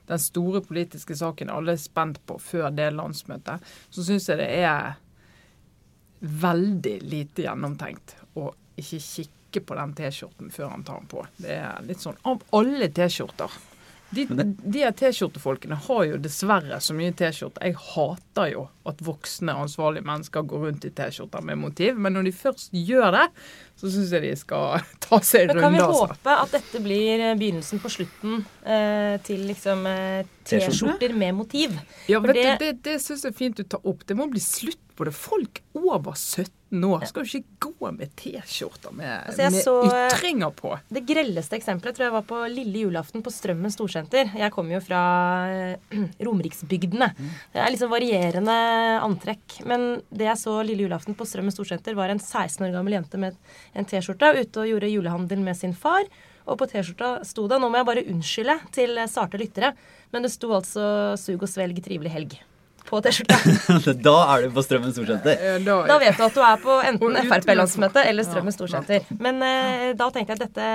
den 0.10 0.22
store 0.22 0.62
politiske 0.66 1.18
saken 1.18 1.51
alle 1.54 1.75
er 1.75 1.81
spent 1.81 2.22
på 2.25 2.38
før 2.42 2.69
det 2.74 2.92
landsmøtet, 2.95 3.63
så 3.89 4.06
syns 4.06 4.30
jeg 4.30 4.42
det 4.42 4.51
er 4.66 4.95
veldig 6.26 6.97
lite 7.06 7.45
gjennomtenkt 7.45 8.16
å 8.40 8.49
ikke 8.80 9.02
kikke 9.04 9.61
på 9.66 9.78
den 9.78 9.94
T-skjorten 9.95 10.52
før 10.52 10.73
han 10.73 10.83
tar 10.88 11.02
den 11.04 11.09
på. 11.11 11.23
Det 11.38 11.57
er 11.61 11.85
litt 11.88 12.02
sånn 12.04 12.18
Av 12.28 12.42
alle 12.57 12.90
T-skjorter 12.92 13.54
de, 14.16 14.26
de 14.74 14.81
her 14.84 14.94
T-skjortefolkene 14.98 15.76
har 15.88 16.04
jo 16.10 16.18
dessverre 16.24 16.78
så 16.81 16.95
mye 16.98 17.14
T-skjorter. 17.18 17.66
Jeg 17.68 17.76
hater 17.92 18.50
jo 18.54 18.64
at 18.90 19.02
voksne, 19.06 19.54
ansvarlige 19.66 20.06
mennesker 20.07 20.45
går 20.48 20.66
rundt 20.68 20.88
i 20.88 20.92
T-skjorter 20.95 21.44
med 21.45 21.60
motiv, 21.62 21.98
men 22.00 22.16
når 22.18 22.28
de 22.30 22.34
først 22.38 22.74
gjør 22.76 23.12
det, 23.18 23.26
så 23.81 23.92
syns 23.92 24.14
jeg 24.16 24.24
de 24.24 24.34
skal 24.40 24.80
ta 25.06 25.19
seg 25.26 25.50
en 25.50 25.56
runde. 25.57 25.66
kan 25.66 25.76
vi. 25.76 25.84
Altså. 25.84 26.07
håpe 26.14 26.36
at 26.45 26.56
dette 26.56 26.84
blir 26.86 27.26
eh, 27.31 27.36
begynnelsen 27.40 27.84
på 27.84 27.92
slutten 27.98 28.40
eh, 28.64 29.16
til 29.28 29.45
liksom 29.52 29.86
eh? 29.92 30.26
T-skjorter 30.48 31.16
med 31.18 31.36
motiv? 31.44 31.76
Ja, 32.07 32.22
For 32.22 32.31
vet 32.31 32.42
det- 32.42 32.50
du, 32.60 32.66
det, 32.66 32.74
det 32.88 32.98
syns 33.04 33.26
jeg 33.28 33.34
er 33.36 33.40
fint 33.44 33.57
du 33.60 33.66
tar 33.68 33.84
opp. 33.84 34.06
Det 34.07 34.16
må 34.19 34.30
bli 34.31 34.40
slutt 34.44 34.80
på 34.95 35.04
det. 35.10 35.12
Folk 35.18 35.60
over 35.76 36.14
17 36.16 36.55
år 36.74 37.06
skal 37.07 37.24
du 37.24 37.38
ikke 37.38 37.69
gå 37.80 37.92
med 37.94 38.10
T-skjorter 38.18 38.92
med, 38.92 39.28
Altså, 39.28 39.50
med 39.52 39.64
så- 39.64 40.10
ytringer 40.10 40.52
på. 40.52 40.80
Det 40.90 41.06
grelleste 41.06 41.56
eksempelet 41.56 41.95
tror 41.95 42.06
jeg 42.06 42.12
var 42.12 42.22
på 42.24 42.40
lille 42.52 42.81
julaften 42.86 43.22
på 43.24 43.31
Strømmen 43.31 43.72
storsenter. 43.72 44.31
Jeg 44.36 44.52
kommer 44.52 44.74
jo 44.74 44.80
fra 44.81 45.02
eh, 45.48 45.78
Romeriksbygdene. 46.26 47.14
Det 47.54 47.62
er 47.62 47.69
liksom 47.72 47.90
varierende 47.94 48.56
antrekk. 49.06 49.60
Men 49.66 50.02
det 50.12 50.26
jeg 50.26 50.38
så 50.42 50.57
lille 50.66 50.84
julaften 50.88 51.16
på 51.16 51.26
Strømmen 51.26 51.54
storsenter, 51.54 51.95
var 51.95 52.10
en 52.10 52.19
16 52.19 52.66
år 52.68 52.74
gammel 52.74 52.94
jente 52.98 53.18
med 53.22 53.36
en 53.76 53.86
T-skjorte 53.86 54.34
ute 54.42 54.64
og 54.64 54.68
gjorde 54.74 54.90
julehandel 54.92 55.40
med 55.45 55.56
sin 55.57 55.74
far. 55.74 56.04
Og 56.45 56.57
på 56.60 56.68
T-skjorta 56.69 57.24
sto 57.26 57.48
det 57.48 57.57
Nå 57.62 57.69
må 57.69 57.78
jeg 57.78 57.86
bare 57.88 58.06
unnskylde 58.12 58.60
til 58.76 59.00
sarte 59.10 59.38
lyttere, 59.42 59.74
men 60.12 60.22
det 60.22 60.31
sto 60.31 60.50
altså 60.54 61.16
'Sug 61.18 61.42
og 61.42 61.50
svelg 61.50 61.81
trivelig 61.84 62.12
helg' 62.12 62.38
på 62.85 62.99
T-skjorta. 63.06 63.37
da 64.07 64.15
er 64.35 64.45
du 64.45 64.54
på 64.56 64.63
Strømmen 64.65 64.94
storsenter. 64.95 65.39
Eh, 65.39 65.57
Da 65.65 65.97
vet 66.01 66.18
du 66.19 66.23
at 66.25 66.35
du 66.37 66.42
er 66.45 66.59
på 66.63 66.75
enten 66.85 67.18
Frp-landsmøte 67.30 68.04
eller 68.09 68.27
Strømmen 68.27 68.54
storsenter. 68.56 69.06
Men 69.19 69.42
eh, 69.45 69.94
da 69.97 70.09
tenkte 70.13 70.35
jeg 70.35 70.42
at 70.42 70.45
dette 70.47 70.68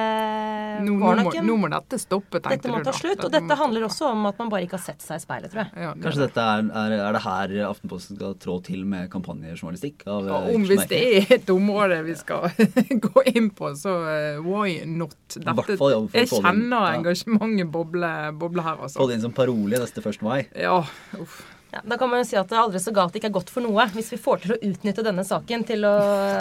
var 1.01 1.21
nok 1.21 1.37
en 1.41 1.47
nå 1.47 1.57
må 1.61 1.71
dette 1.73 1.99
stoppe, 2.03 2.41
tenkte 2.41 2.57
Dette 2.57 2.73
må 2.73 2.81
ta 2.87 2.95
slutt. 2.97 3.25
Og 3.27 3.33
Dette 3.35 3.57
handler 3.61 3.87
også 3.89 4.11
om 4.13 4.27
at 4.31 4.39
man 4.43 4.51
bare 4.53 4.67
ikke 4.67 4.79
har 4.79 4.85
sett 4.85 5.05
seg 5.05 5.21
i 5.21 5.25
speilet, 5.25 5.53
tror 5.53 5.63
jeg. 5.65 5.73
ja, 5.87 5.93
det- 5.95 6.05
Kanskje 6.05 6.25
dette 6.27 6.47
er, 6.51 6.65
er, 6.83 6.97
er 7.09 7.17
det 7.19 7.23
her 7.25 7.55
Aftenposten 7.71 8.19
skal 8.19 8.35
trå 8.43 8.59
til 8.67 8.85
med 8.89 9.11
kampanjejournalistikk? 9.13 10.07
Av, 10.07 10.27
Ja, 10.31 10.41
eh, 10.49 10.55
om 10.57 10.67
hvis 10.69 10.87
det 10.91 11.01
er 11.21 11.35
et 11.39 11.51
område 11.55 12.01
vi 12.07 12.15
skal 12.19 12.49
gå 13.07 13.25
inn 13.35 13.51
på, 13.57 13.73
så 13.79 13.95
eh, 14.11 14.41
why 14.45 14.81
not? 14.87 15.15
Dette, 15.37 15.77
fall, 15.79 16.09
jeg 16.15 16.29
kjenner 16.33 16.95
engasjementet 16.97 17.71
boble, 17.71 18.11
boble 18.41 18.65
her, 18.67 18.77
Få 18.81 18.89
altså. 18.89 19.07
det 19.11 19.19
inn 19.19 19.25
som 19.29 19.33
parole 19.37 19.79
neste 19.81 20.03
1. 20.03 20.23
mai. 20.27 20.41
Ja, 20.59 20.81
uff. 21.21 21.41
Ja, 21.71 21.83
da 21.87 21.99
kan 22.01 22.11
man 22.11 22.23
jo 22.23 22.29
si 22.29 22.39
at 22.39 22.51
det 22.51 22.57
er 22.57 22.65
aldri 22.65 22.83
så 22.83 22.93
galt 22.95 23.15
det 23.15 23.21
ikke 23.23 23.31
er 23.31 23.39
godt 23.39 23.51
for 23.55 23.65
noe. 23.65 23.87
Hvis 23.95 24.13
vi 24.15 24.21
får 24.21 24.45
til 24.45 24.55
å 24.57 24.61
utnytte 24.71 25.05
denne 25.07 25.25
saken 25.27 25.67
til 25.69 25.87
å 25.87 25.97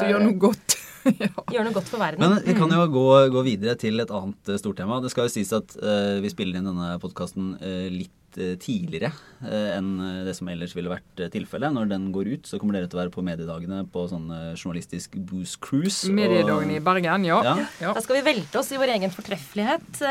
Gjøre 0.10 0.24
noe 0.26 0.40
godt. 0.42 0.78
ja. 1.24 1.30
gjøre 1.54 1.68
noe 1.68 1.76
godt 1.78 1.92
for 1.92 2.02
verden. 2.02 2.24
Men 2.24 2.42
vi 2.44 2.56
kan 2.58 2.74
jo 2.74 2.86
gå, 2.92 3.06
gå 3.32 3.44
videre 3.46 3.78
til 3.80 4.02
et 4.04 4.12
annet 4.12 4.52
eh, 4.52 4.60
stortema. 4.60 5.00
Det 5.04 5.14
skal 5.14 5.30
jo 5.30 5.34
sies 5.38 5.54
at 5.56 5.76
uh, 5.80 6.18
vi 6.24 6.32
spiller 6.34 6.60
inn 6.60 6.68
denne 6.72 6.96
podkasten 7.02 7.54
litt 7.94 8.14
eh, 8.38 8.56
tidligere 8.62 9.10
eh, 9.42 9.78
enn 9.78 9.88
eh, 10.04 10.24
det 10.28 10.36
som 10.38 10.48
ellers 10.52 10.76
ville 10.76 10.92
vært 10.92 11.24
tilfellet. 11.34 11.74
Når 11.74 11.90
den 11.90 12.10
går 12.14 12.30
ut, 12.36 12.46
så 12.50 12.60
kommer 12.60 12.76
dere 12.78 12.90
til 12.92 13.00
å 13.00 13.02
være 13.04 13.14
på 13.14 13.24
mediedagene 13.26 13.82
på 13.90 14.04
sånn 14.12 14.28
journalistisk 14.60 15.16
booze 15.30 15.58
cruise. 15.60 16.06
og- 16.06 16.66
i 16.70 16.80
Bergen, 16.80 17.26
ja. 17.26 17.42
Ja. 17.44 17.56
ja. 17.82 17.94
Da 17.94 18.02
skal 18.02 18.20
vi 18.20 18.26
velte 18.34 18.60
oss 18.60 18.72
i 18.72 18.78
vår 18.78 18.94
egen 18.98 19.10
fortreffelighet 19.12 20.02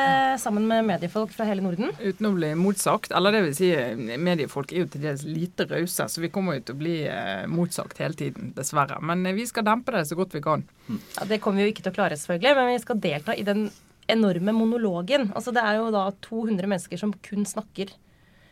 sammen 0.41 0.67
med 0.67 0.85
mediefolk 0.89 1.31
fra 1.31 1.45
hele 1.49 1.63
Norden. 1.63 1.93
Uten 2.01 2.27
å 2.27 2.35
bli 2.35 2.53
motsagt. 2.59 3.13
Eller 3.15 3.33
det 3.33 3.43
vil 3.47 3.55
si, 3.55 3.71
mediefolk 4.19 4.73
er 4.73 4.85
jo 4.85 4.87
til 4.93 5.03
dels 5.03 5.25
lite 5.29 5.69
rause, 5.71 6.09
så 6.09 6.21
vi 6.25 6.29
kommer 6.35 6.59
jo 6.59 6.67
til 6.69 6.75
å 6.75 6.79
bli 6.79 6.97
motsagt 7.53 7.99
hele 8.03 8.15
tiden, 8.19 8.53
dessverre. 8.57 8.99
Men 9.03 9.23
vi 9.37 9.47
skal 9.47 9.65
dempe 9.69 9.93
det 9.95 10.07
så 10.09 10.17
godt 10.19 10.33
vi 10.35 10.41
kan. 10.45 10.65
Ja, 10.89 11.25
det 11.29 11.41
kommer 11.45 11.61
vi 11.63 11.69
jo 11.69 11.75
ikke 11.75 11.85
til 11.87 11.93
å 11.93 11.99
klare, 12.01 12.17
selvfølgelig, 12.19 12.57
men 12.57 12.73
vi 12.75 12.83
skal 12.83 13.01
delta 13.05 13.37
i 13.39 13.45
den 13.47 13.69
enorme 14.09 14.53
monologen. 14.57 15.29
Altså, 15.37 15.53
det 15.53 15.63
er 15.63 15.77
jo 15.83 15.91
da 15.93 16.07
200 16.25 16.65
mennesker 16.71 17.01
som 17.01 17.13
kun 17.25 17.45
snakker. 17.49 17.91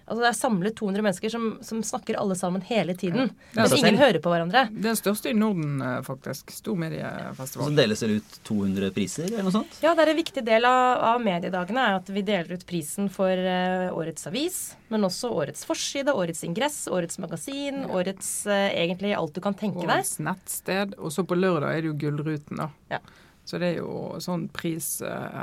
Altså, 0.06 0.20
det 0.22 0.28
er 0.28 0.36
samlet 0.38 0.76
200 0.78 1.02
mennesker 1.02 1.32
som, 1.32 1.46
som 1.66 1.80
snakker 1.82 2.14
alle 2.20 2.36
sammen 2.38 2.62
hele 2.68 2.94
tiden. 2.94 3.32
Ja, 3.56 3.64
Men 3.64 3.70
så 3.72 3.80
ingen 3.80 3.98
hører 3.98 4.20
på 4.22 4.30
hverandre. 4.30 4.68
Den 4.70 4.98
største 4.98 5.32
i 5.32 5.34
Norden, 5.34 5.80
eh, 5.82 5.98
faktisk. 6.06 6.52
Stor 6.54 6.78
mediefestival. 6.78 7.72
så 7.72 7.74
deles 7.74 8.04
det 8.04 8.20
ut 8.20 8.38
200 8.46 8.92
priser, 8.94 9.26
eller 9.32 9.48
noe 9.48 9.56
sånt? 9.56 9.80
Ja, 9.82 9.96
det 9.98 10.06
er 10.06 10.12
en 10.14 10.20
viktig 10.20 10.46
del 10.46 10.68
av, 10.70 11.02
av 11.10 11.26
mediedagene 11.26 11.88
er 11.88 11.98
at 11.98 12.14
vi 12.14 12.22
deler 12.26 12.54
ut 12.54 12.66
prisen 12.68 13.10
for 13.10 13.34
uh, 13.34 13.90
årets 13.98 14.30
avis, 14.30 14.60
men 14.94 15.10
også 15.10 15.32
årets 15.34 15.66
forside, 15.66 16.14
årets 16.14 16.46
ingress, 16.46 16.84
årets 16.86 17.18
magasin, 17.22 17.82
årets 17.90 18.30
uh, 18.46 18.68
egentlig 18.70 19.16
alt 19.18 19.34
du 19.34 19.42
kan 19.42 19.58
tenke 19.58 19.82
deg. 19.82 19.90
Årets 19.90 20.20
nettsted. 20.22 20.94
Og 21.02 21.10
så 21.14 21.26
på 21.26 21.34
lørdag 21.34 21.74
er 21.74 21.82
det 21.82 21.90
jo 21.90 21.98
Gullruten, 22.06 22.62
da. 22.62 22.70
Ja. 22.94 23.02
Så 23.46 23.58
det 23.62 23.74
er 23.74 23.82
jo 23.82 24.16
sånn 24.22 24.48
pris 24.50 25.00
eh, 25.06 25.42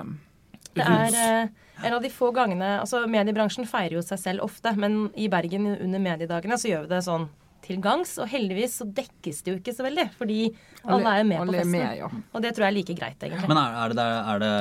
Det 0.73 0.85
er 0.85 1.17
eh, 1.19 1.51
en 1.83 1.95
av 1.97 2.01
de 2.03 2.09
få 2.13 2.31
gangene 2.35 2.79
Altså, 2.79 3.03
mediebransjen 3.11 3.67
feirer 3.69 3.97
jo 3.97 4.03
seg 4.05 4.21
selv 4.21 4.45
ofte, 4.45 4.73
men 4.79 5.07
i 5.19 5.29
Bergen 5.31 5.67
under 5.75 6.01
mediedagene 6.01 6.57
så 6.59 6.71
gjør 6.71 6.87
vi 6.87 6.93
det 6.95 7.03
sånn 7.05 7.27
til 7.63 7.79
gangs. 7.83 8.11
Og 8.21 8.27
heldigvis 8.29 8.77
så 8.81 8.85
dekkes 8.93 9.41
det 9.43 9.53
jo 9.53 9.59
ikke 9.61 9.73
så 9.77 9.85
veldig, 9.87 10.05
fordi 10.19 10.37
alle 10.83 11.07
er 11.13 11.21
jo 11.21 11.27
med 11.29 11.37
på 11.37 11.43
alle 11.45 11.53
på 11.53 11.57
festen. 11.61 11.71
med, 11.71 11.97
ja. 12.01 12.07
Og 12.35 12.41
det 12.43 12.51
tror 12.53 12.65
jeg 12.65 12.71
er 12.73 12.75
like 12.77 12.95
greit, 12.99 13.23
egentlig. 13.23 13.47
Men 13.47 13.59
er, 13.61 13.77
er, 13.83 13.93
det, 13.93 13.97
der- 13.97 14.31
er 14.33 14.41
det, 14.43 14.51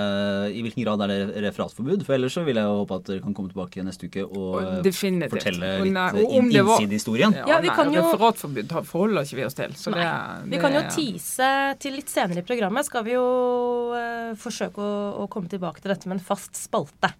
i 0.57 0.63
hvilken 0.63 0.85
grad 0.87 1.03
er 1.03 1.13
det 1.13 1.43
referatforbud? 1.49 2.05
For 2.07 2.15
ellers 2.15 2.37
så 2.39 2.45
vil 2.47 2.61
jeg 2.61 2.65
jo 2.71 2.77
håpe 2.83 2.99
at 3.01 3.09
dere 3.11 3.25
kan 3.25 3.35
komme 3.35 3.51
tilbake 3.53 3.83
neste 3.87 4.07
uke 4.07 4.23
og, 4.29 4.55
Og 4.61 4.83
definitivt. 4.87 5.35
fortelle 5.35 5.73
litt 5.83 5.97
nei, 5.97 6.07
eh, 6.23 6.29
om 6.39 6.47
inn, 6.51 6.65
var- 6.65 6.79
innsidehistorien. 6.81 7.37
Ja, 7.51 7.59
vi 7.65 7.75
kan 7.75 7.91
jo- 7.93 8.07
Referatforbud 8.13 8.77
forholder 8.87 9.27
ikke 9.27 9.41
vi 9.43 9.45
oss 9.51 9.59
til. 9.59 9.75
Så 9.75 9.91
det, 9.95 10.07
Vi 10.55 10.63
kan 10.63 10.73
jo 10.79 10.85
tease 10.95 11.51
til 11.83 11.99
litt 11.99 12.09
senere 12.09 12.39
i 12.39 12.47
programmet. 12.47 12.85
Skal 12.87 13.05
vi 13.05 13.13
jo 13.19 13.27
uh, 13.93 14.33
forsøke 14.39 14.79
å, 14.79 15.25
å 15.25 15.29
komme 15.29 15.49
tilbake 15.51 15.83
til 15.83 15.91
dette 15.93 16.07
med 16.09 16.19
en 16.21 16.25
fast 16.25 16.55
spalte. 16.57 17.11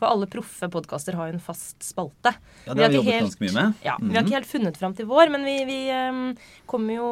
For 0.00 0.08
alle 0.08 0.26
proffe 0.32 0.68
podkaster 0.72 1.12
har 1.18 1.28
jo 1.28 1.36
en 1.36 1.42
fast 1.44 1.84
spalte. 1.84 2.32
Ja, 2.64 2.72
det 2.74 2.82
har 2.86 2.88
vi 2.94 2.96
jobbet 3.02 3.12
helt- 3.12 3.26
ganske 3.28 3.44
mye 3.44 3.52
med. 3.58 3.74
Ja, 3.84 3.96
Vi 4.00 4.06
Mhm. 4.06 4.14
har 4.16 4.22
ikke 4.24 4.38
helt 4.38 4.46
funnet 4.48 4.76
fram 4.80 4.94
til 4.96 5.06
vår, 5.06 5.30
men 5.30 5.44
vi, 5.44 5.64
vi 5.68 5.80
um, 5.92 6.34
kommer 6.66 6.94
jo 6.96 7.10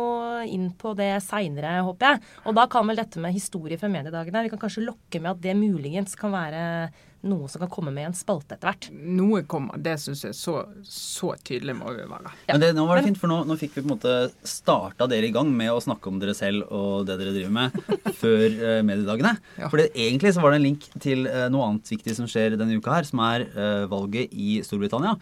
inn 0.48 0.70
på 0.72 0.96
det 0.96 1.22
seinere, 1.22 1.82
håper 1.84 2.00
jeg. 2.14 2.22
Og 2.46 2.54
da 2.54 2.66
kan 2.66 2.86
vel 2.88 2.96
dette 2.96 3.20
med 3.20 3.32
historie 3.34 3.76
fra 3.78 3.88
mediedagene 3.88 4.42
Vi 4.42 4.48
kan 4.48 4.58
kanskje 4.58 4.86
lokke 4.88 5.20
med 5.20 5.30
at 5.36 5.40
det 5.42 5.54
muligens 5.56 6.16
kan 6.16 6.32
være 6.32 6.90
noe 7.28 7.48
som 7.50 7.62
kan 7.62 7.70
komme 7.72 7.92
med 7.94 8.06
i 8.06 8.08
en 8.10 8.16
spalte 8.16 8.56
etter 8.56 8.70
hvert. 8.70 8.88
Noe 8.92 9.42
kommer. 9.48 9.80
Det 9.82 9.96
syns 10.02 10.24
jeg 10.26 10.36
så, 10.36 10.56
så 10.84 11.32
tydelig 11.46 11.76
må 11.78 11.92
vi 11.96 12.06
være. 12.08 12.32
Ja. 12.48 12.54
Men 12.54 12.64
det, 12.64 12.72
nå 12.76 12.86
var 12.88 12.98
det 12.98 13.08
fint, 13.08 13.20
for 13.20 13.30
nå, 13.30 13.40
nå 13.48 13.58
fikk 13.60 13.76
vi 13.76 13.84
på 13.84 13.88
en 13.88 13.94
måte 13.94 14.16
starta 14.46 15.08
dere 15.10 15.28
i 15.28 15.34
gang 15.34 15.50
med 15.54 15.72
å 15.72 15.82
snakke 15.84 16.10
om 16.10 16.20
dere 16.22 16.36
selv 16.36 16.66
og 16.74 17.06
det 17.08 17.18
dere 17.20 17.34
driver 17.36 17.54
med, 17.54 17.78
før 18.22 18.46
uh, 18.48 18.80
mediedagene. 18.86 19.34
Ja. 19.58 19.70
For 19.70 19.84
egentlig 19.88 20.34
så 20.34 20.44
var 20.44 20.54
det 20.54 20.62
en 20.62 20.68
link 20.68 20.88
til 21.04 21.28
uh, 21.28 21.46
noe 21.52 21.70
annet 21.70 21.94
viktig 21.94 22.16
som 22.18 22.28
skjer 22.30 22.58
denne 22.58 22.80
uka 22.80 22.98
her, 22.98 23.08
som 23.08 23.22
er 23.28 23.46
uh, 23.54 23.86
valget 23.90 24.34
i 24.34 24.58
Storbritannia. 24.66 25.16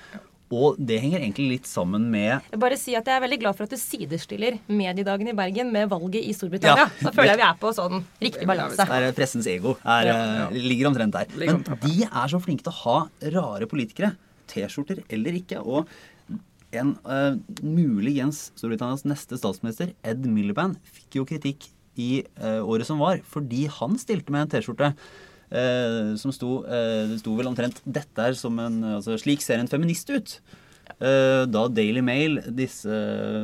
Og 0.55 0.77
det 0.79 1.01
henger 1.03 1.25
egentlig 1.25 1.47
litt 1.57 1.67
sammen 1.67 2.05
med 2.13 2.45
Jeg 2.53 2.61
bare 2.63 2.77
si 2.79 2.95
at 2.95 3.09
jeg 3.09 3.19
er 3.19 3.23
veldig 3.25 3.39
glad 3.43 3.57
for 3.59 3.67
at 3.67 3.73
du 3.75 3.81
sidestiller 3.81 4.61
mediedagen 4.71 5.31
i 5.33 5.35
Bergen 5.35 5.73
med 5.75 5.91
valget 5.91 6.23
i 6.23 6.35
Storbritannia. 6.37 6.87
Ja. 6.87 7.09
Da 7.09 7.13
føler 7.15 7.33
jeg 7.33 7.41
vi 7.41 7.47
er 7.49 7.59
på 7.63 7.73
sånn 7.75 8.05
riktig 8.23 8.47
balanse. 8.47 8.87
Der 8.87 9.09
er 9.09 9.17
pressens 9.17 9.49
ego 9.51 9.75
er, 9.83 10.07
Ja, 10.07 10.15
eh, 10.15 10.37
ja. 10.45 10.49
ligger 10.71 10.93
omtrent 10.93 11.19
der. 11.19 11.27
Men 11.41 11.65
de 11.83 12.07
er 12.07 12.31
så 12.31 12.43
flinke 12.43 12.67
til 12.67 12.75
å 12.75 12.81
ha 12.85 12.99
rare 13.35 13.67
politikere. 13.71 14.15
T-skjorter 14.47 15.03
eller 15.11 15.41
ikke. 15.41 15.59
Og 15.67 15.91
en 16.77 16.95
uh, 17.07 17.35
muligens 17.63 18.51
Storbritannias 18.55 19.07
neste 19.09 19.39
statsminister, 19.41 19.97
Ed 20.07 20.27
Miliband, 20.31 20.79
fikk 20.87 21.19
jo 21.21 21.27
kritikk 21.27 21.67
i 21.99 22.21
uh, 22.39 22.61
året 22.63 22.87
som 22.87 23.01
var, 23.03 23.19
fordi 23.27 23.67
han 23.81 23.97
stilte 23.99 24.31
med 24.31 24.47
en 24.47 24.55
T-skjorte. 24.55 24.93
Eh, 25.51 26.15
som 26.21 26.33
sto, 26.35 26.61
eh, 26.67 27.07
det 27.11 27.21
sto 27.23 27.35
vel 27.39 27.51
omtrent 27.51 27.83
'Dette 27.85 28.31
er 28.31 28.39
som 28.39 28.59
en 28.59 28.83
altså, 28.99 29.19
Slik 29.21 29.43
ser 29.43 29.59
en 29.59 29.71
feminist 29.71 30.11
ut'. 30.11 30.41
Eh, 30.97 31.43
da 31.51 31.67
Daily 31.69 32.01
Mail, 32.01 32.39
disse 32.57 32.89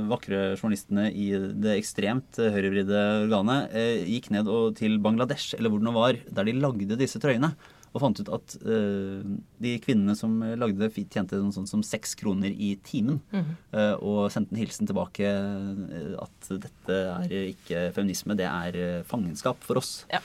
vakre 0.08 0.54
journalistene 0.54 1.08
i 1.10 1.26
det 1.34 1.74
ekstremt 1.74 2.38
eh, 2.40 2.52
høyrevridde 2.54 3.02
organet, 3.26 3.74
eh, 3.76 4.06
gikk 4.08 4.30
ned 4.32 4.48
og 4.48 4.76
til 4.78 4.96
Bangladesh, 5.02 5.56
eller 5.58 5.72
hvor 5.72 5.82
det 5.82 5.88
nå 5.88 5.94
var, 5.96 6.20
der 6.38 6.48
de 6.48 6.54
lagde 6.56 6.96
disse 7.00 7.20
trøyene, 7.20 7.52
og 7.92 8.00
fant 8.00 8.20
ut 8.22 8.30
at 8.32 8.54
uh, 8.64 9.20
de 9.62 9.74
kvinnene 9.84 10.14
som 10.16 10.38
lagde 10.40 10.80
det, 10.80 11.04
tjente 11.12 11.38
noe 11.40 11.52
sånt 11.54 11.70
som 11.70 11.84
seks 11.84 12.16
kroner 12.18 12.52
i 12.52 12.72
timen. 12.84 13.20
eh, 13.32 13.94
og 14.00 14.30
sendte 14.32 14.54
en 14.54 14.60
hilsen 14.60 14.88
tilbake 14.88 15.28
eh, 15.28 16.14
at 16.20 16.48
dette 16.62 16.96
er 17.12 17.34
ikke 17.52 17.84
feminisme, 17.96 18.36
det 18.38 18.48
er 18.48 19.04
fangenskap 19.08 19.60
for 19.64 19.80
oss. 19.80 19.92
Ja. 20.12 20.22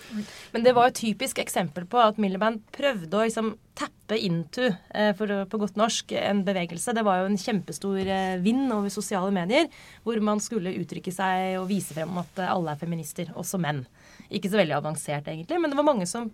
Men 0.53 0.65
det 0.65 0.73
var 0.77 0.89
et 0.89 0.99
typisk 0.99 1.41
eksempel 1.43 1.85
på 1.89 1.99
at 2.01 2.19
Milliband 2.21 2.63
prøvde 2.75 3.19
å 3.19 3.25
liksom 3.25 3.53
tappe 3.77 4.17
into, 4.17 4.71
uh, 4.71 5.11
for, 5.19 5.33
på 5.51 5.61
godt 5.61 5.77
norsk, 5.79 6.15
en 6.17 6.41
bevegelse. 6.47 6.95
Det 6.95 7.05
var 7.05 7.21
jo 7.21 7.29
en 7.29 7.39
kjempestor 7.41 7.99
vind 8.43 8.73
over 8.73 8.93
sosiale 8.93 9.33
medier, 9.35 9.69
hvor 10.07 10.23
man 10.23 10.41
skulle 10.43 10.75
uttrykke 10.79 11.13
seg 11.13 11.59
og 11.59 11.69
vise 11.69 11.97
frem 11.97 12.15
at 12.23 12.43
alle 12.47 12.73
er 12.73 12.81
feminister, 12.81 13.31
også 13.37 13.59
menn. 13.61 13.85
Ikke 14.33 14.49
så 14.51 14.59
veldig 14.59 14.79
avansert, 14.79 15.27
egentlig, 15.29 15.59
men 15.61 15.71
det 15.71 15.79
var 15.79 15.91
mange 15.91 16.07
som 16.09 16.31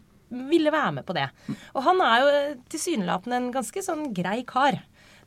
ville 0.49 0.73
være 0.73 0.95
med 0.99 1.05
på 1.07 1.15
det. 1.17 1.27
Og 1.73 1.85
han 1.87 2.01
er 2.05 2.15
jo 2.21 2.31
eh, 2.33 2.57
tilsynelatende 2.73 3.39
en 3.39 3.51
ganske 3.55 3.85
sånn 3.85 4.09
grei 4.15 4.41
kar. 4.47 4.81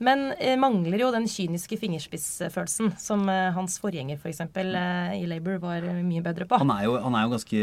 Men 0.05 0.33
eh, 0.39 0.57
mangler 0.61 1.01
jo 1.01 1.11
den 1.15 1.25
kyniske 1.31 1.79
fingerspissfølelsen 1.81 2.93
som 3.01 3.23
eh, 3.33 3.51
hans 3.57 3.79
forgjenger 3.81 4.19
f.eks. 4.21 4.43
For 4.53 4.77
eh, 4.81 5.15
i 5.21 5.27
Labour 5.31 5.59
var 5.63 5.87
mye 6.05 6.23
bedre 6.25 6.47
på. 6.51 6.59
Han 6.61 6.73
er 6.75 6.85
jo, 6.89 6.97
han 7.01 7.17
er 7.17 7.25
jo 7.27 7.33
ganske 7.37 7.61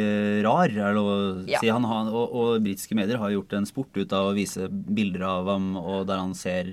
rar, 0.48 0.74
er 0.74 0.98
det 0.98 1.04
å 1.04 1.14
Ja. 1.52 1.60
si. 1.62 1.70
Han 1.74 1.86
har, 1.90 2.10
og, 2.14 2.34
og 2.34 2.64
britiske 2.66 2.96
medier 2.98 3.22
har 3.22 3.34
gjort 3.36 3.54
en 3.58 3.68
sport 3.70 3.98
ut 4.02 4.14
av 4.18 4.32
å 4.32 4.36
vise 4.38 4.68
bilder 4.70 5.26
av 5.30 5.52
ham 5.54 5.70
og 5.78 6.08
der 6.10 6.22
han 6.22 6.34
ser 6.38 6.70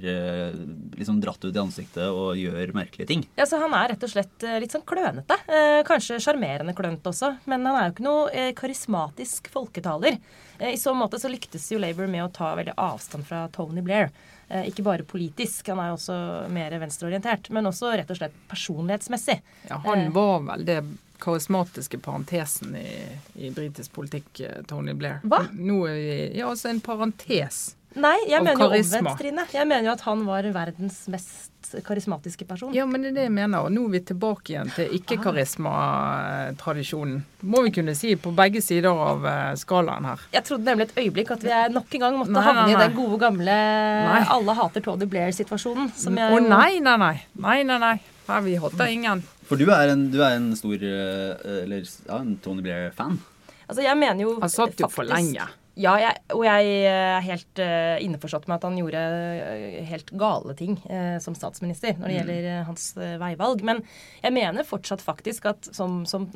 liksom 0.97 1.21
dratt 1.23 1.45
ut 1.45 1.55
i 1.57 1.61
ansiktet 1.63 2.07
og 2.09 2.37
gjør 2.39 2.73
merkelige 2.77 3.09
ting. 3.11 3.25
Ja, 3.39 3.47
så 3.49 3.61
Han 3.61 3.75
er 3.77 3.93
rett 3.93 4.05
og 4.07 4.13
slett 4.13 4.47
litt 4.63 4.73
sånn 4.73 4.85
klønete. 4.89 5.37
Kanskje 5.89 6.21
sjarmerende 6.23 6.75
klønete 6.77 7.11
også. 7.13 7.35
Men 7.51 7.67
han 7.69 7.77
er 7.77 7.89
jo 7.89 7.95
ikke 7.95 8.07
noe 8.07 8.45
karismatisk 8.59 9.51
folketaler. 9.53 10.17
I 10.61 10.77
så 10.81 10.93
måte 10.97 11.21
så 11.21 11.31
lyktes 11.33 11.69
jo 11.73 11.81
Labour 11.81 12.09
med 12.11 12.25
å 12.27 12.33
ta 12.33 12.53
veldig 12.59 12.75
avstand 12.81 13.27
fra 13.29 13.47
Tony 13.55 13.85
Blair. 13.85 14.11
Eh, 14.51 14.67
ikke 14.67 14.83
bare 14.83 15.05
politisk, 15.07 15.69
han 15.71 15.79
er 15.79 15.93
jo 15.93 15.95
også 15.95 16.49
mer 16.51 16.75
venstreorientert, 16.83 17.51
men 17.55 17.69
også 17.71 17.93
rett 17.97 18.11
og 18.11 18.17
slett 18.19 18.35
personlighetsmessig. 18.51 19.37
Ja, 19.69 19.79
han 19.85 19.99
Eh. 20.09 20.11
var 20.11 20.41
vel 20.41 20.65
det 20.67 20.81
karismatiske 21.21 21.99
parentesen 22.03 22.75
i, 22.75 22.97
i 23.37 23.51
britisk 23.55 23.93
politikk, 23.93 24.41
eh, 24.41 24.63
Tony 24.67 24.93
Blair. 24.99 25.21
Hva? 25.23 25.45
Nå 25.55 25.87
er 25.87 25.95
vi 25.95 26.39
Ja, 26.39 26.49
altså 26.51 26.71
en 26.71 26.81
parentes. 26.81 27.77
Nei, 27.99 28.15
jeg 28.31 28.39
mener 28.47 28.63
jo 28.63 28.69
omvendt, 28.71 29.17
Trine. 29.19 29.43
Jeg 29.51 29.67
mener 29.67 29.89
jo 29.89 29.93
at 29.97 30.03
han 30.07 30.21
var 30.27 30.47
verdens 30.55 31.09
mest 31.11 31.51
karismatiske 31.87 32.45
person. 32.47 32.75
Ja, 32.75 32.87
men 32.87 33.03
det 33.03 33.09
er 33.11 33.15
det 33.17 33.23
jeg 33.29 33.33
mener. 33.35 33.59
Og 33.67 33.73
nå 33.75 33.85
er 33.89 33.93
vi 33.95 34.01
tilbake 34.11 34.53
igjen 34.55 34.71
til 34.75 34.87
ikke-karisma-tradisjonen. 34.99 37.17
Må 37.51 37.59
vi 37.67 37.71
kunne 37.75 37.95
si 37.99 38.11
på 38.21 38.29
begge 38.37 38.61
sider 38.65 38.91
av 38.91 39.27
eh, 39.27 39.57
skalaen 39.61 40.05
her. 40.09 40.19
Jeg 40.35 40.43
trodde 40.47 40.65
nemlig 40.71 40.85
et 40.89 40.97
øyeblikk 41.03 41.29
at 41.37 41.43
vi 41.47 41.53
nok 41.75 41.89
en 41.99 42.03
gang 42.07 42.15
måtte 42.21 42.35
Nei, 42.37 42.47
havne 42.47 42.65
nei, 42.67 42.73
i 42.75 42.77
den 42.85 42.95
gode, 42.99 43.17
gamle 43.23 43.55
alle 44.37 44.53
hater 44.61 44.81
Tony 44.87 45.07
Blair-situasjonen. 45.11 45.87
Som 45.99 46.13
Å 46.19 46.21
jo 46.37 46.41
nei, 46.47 46.73
nei, 46.85 46.97
nei. 47.01 47.17
Nei, 47.43 47.59
nei, 47.67 47.79
nei. 47.83 47.97
Her 48.31 48.41
vi 48.47 48.53
hater 48.63 48.87
ingen. 48.91 49.19
For 49.49 49.57
du 49.59 49.67
er 49.75 49.87
en, 49.97 50.03
du 50.13 50.19
er 50.23 50.33
en 50.39 50.49
stor 50.55 50.79
eh, 50.79 51.63
Eller 51.65 51.81
ja, 51.83 52.17
en 52.21 52.37
Tony 52.43 52.63
Blair-fan. 52.63 53.15
Altså, 53.67 53.83
jeg 53.87 53.97
mener 53.99 54.21
jo 54.23 54.41
Han 54.43 54.51
satt 54.51 54.81
jo 54.83 54.89
for 54.91 55.05
lenge. 55.07 55.45
Ja, 55.79 55.93
jeg, 56.03 56.17
og 56.35 56.43
jeg 56.45 56.71
er 56.91 57.23
helt 57.23 57.61
uh, 57.63 57.97
innforstått 58.03 58.49
med 58.51 58.59
at 58.59 58.65
han 58.67 58.79
gjorde 58.81 59.01
eh, 59.01 59.85
helt 59.87 60.11
gale 60.19 60.57
ting 60.59 60.75
uh, 60.91 61.21
som 61.23 61.37
statsminister 61.39 61.95
når 61.97 62.11
det 62.11 62.17
gjelder 62.17 62.49
uh, 62.49 62.65
hans 62.67 62.89
eh, 62.99 63.15
veivalg. 63.21 63.63
Men 63.67 63.85
jeg 64.19 64.35
mener 64.35 64.67
fortsatt 64.67 65.05
faktisk 65.05 65.47
at 65.53 65.71
som, 65.77 66.03
som, 66.11 66.27